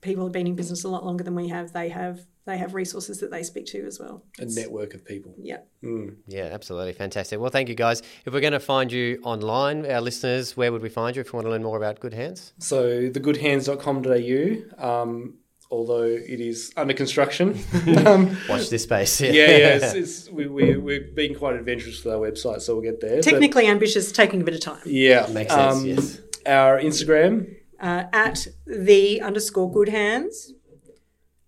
people 0.00 0.24
have 0.24 0.32
been 0.32 0.46
in 0.46 0.56
business 0.56 0.84
a 0.84 0.88
lot 0.88 1.04
longer 1.04 1.22
than 1.24 1.34
we 1.34 1.48
have. 1.48 1.72
They 1.72 1.88
have 1.90 2.26
they 2.46 2.56
have 2.58 2.74
resources 2.74 3.18
that 3.20 3.30
they 3.30 3.42
speak 3.42 3.66
to 3.66 3.84
as 3.86 3.98
well. 3.98 4.22
A 4.38 4.44
network 4.44 4.94
of 4.94 5.04
people. 5.04 5.34
Yeah. 5.36 5.58
Yeah, 6.28 6.44
absolutely. 6.52 6.92
Fantastic. 6.92 7.40
Well, 7.40 7.50
thank 7.50 7.68
you 7.68 7.74
guys. 7.74 8.02
If 8.24 8.32
we're 8.32 8.40
going 8.40 8.52
to 8.52 8.60
find 8.60 8.90
you 8.92 9.20
online, 9.24 9.84
our 9.90 10.00
listeners, 10.00 10.56
where 10.56 10.70
would 10.70 10.80
we 10.82 10.88
find 10.88 11.16
you 11.16 11.22
if 11.22 11.32
we 11.32 11.36
want 11.36 11.46
to 11.46 11.50
learn 11.50 11.64
more 11.64 11.76
about 11.76 11.98
Good 11.98 12.14
Hands? 12.14 12.52
So 12.58 13.08
thegoodhands.com.au, 13.10 15.02
um, 15.02 15.34
although 15.70 16.02
it 16.04 16.40
is 16.40 16.72
under 16.76 16.94
construction. 16.94 17.58
um, 18.06 18.36
Watch 18.48 18.70
this 18.70 18.84
space. 18.84 19.20
yeah, 19.20 19.30
yeah, 19.32 19.46
it's, 19.76 19.94
it's, 20.26 20.30
we, 20.30 20.46
we, 20.46 20.76
we're 20.76 21.00
being 21.14 21.34
quite 21.34 21.56
adventurous 21.56 22.04
with 22.04 22.14
our 22.14 22.20
website, 22.20 22.60
so 22.62 22.74
we'll 22.74 22.82
get 22.84 23.00
there. 23.00 23.16
But, 23.16 23.24
Technically 23.24 23.66
ambitious, 23.66 24.12
taking 24.12 24.40
a 24.40 24.44
bit 24.44 24.54
of 24.54 24.60
time. 24.60 24.80
yeah. 24.86 25.26
Makes 25.32 25.52
sense, 25.52 25.76
Um, 25.76 25.86
yes. 25.86 26.20
Our 26.46 26.78
Instagram, 26.80 27.56
Uh, 27.80 28.04
at 28.12 28.46
the 28.66 29.20
underscore 29.20 29.70
good 29.72 29.88
hands. 29.88 30.52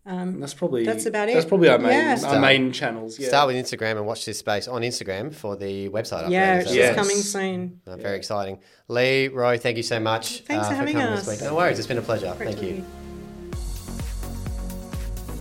and 0.05 0.43
that's 0.43 0.55
probably 0.55 0.85
That's 0.85 1.05
about 1.07 1.29
it. 1.29 1.35
That's 1.35 1.47
probably 1.47 1.69
our 1.69 1.79
main 1.79 1.91
Yeah. 1.93 2.19
our 2.25 2.41
main 2.41 2.73
channels. 2.73 3.19
Yeah. 3.19 3.29
Start 3.29 3.47
with 3.49 3.57
Instagram 3.57 3.99
and 3.99 4.07
watch 4.07 4.25
this 4.25 4.39
space 4.39 4.67
on 4.67 4.81
Instagram 4.83 5.33
for 5.35 5.55
the 5.55 5.89
website 5.91 6.25
update. 6.25 6.31
Yeah, 6.31 6.57
Is 6.59 6.65
it's 6.65 6.71
that 6.73 6.77
Yes. 6.79 6.95
coming 6.97 7.17
soon. 7.17 7.81
right? 7.87 7.93
Uh, 7.95 7.97
very 7.99 8.17
exciting. 8.17 8.59
Lee, 8.89 9.29
Roy, 9.29 9.59
thank 9.59 9.77
you 9.77 9.83
so 9.83 10.01
much. 10.01 10.41
uh, 10.41 10.45
Thanks 10.47 10.69
for 10.69 10.75
having 10.75 10.95
coming 10.95 11.09
us. 11.13 11.27
This 11.27 11.41
week. 11.41 11.49
No 11.49 11.55
worries. 11.57 11.79
It's 11.79 11.87
been 11.89 11.99
a 11.99 12.03
pleasure. 12.03 12.35
Great 12.39 12.49
thank 12.57 12.61
to 12.61 12.67
you. 12.67 12.85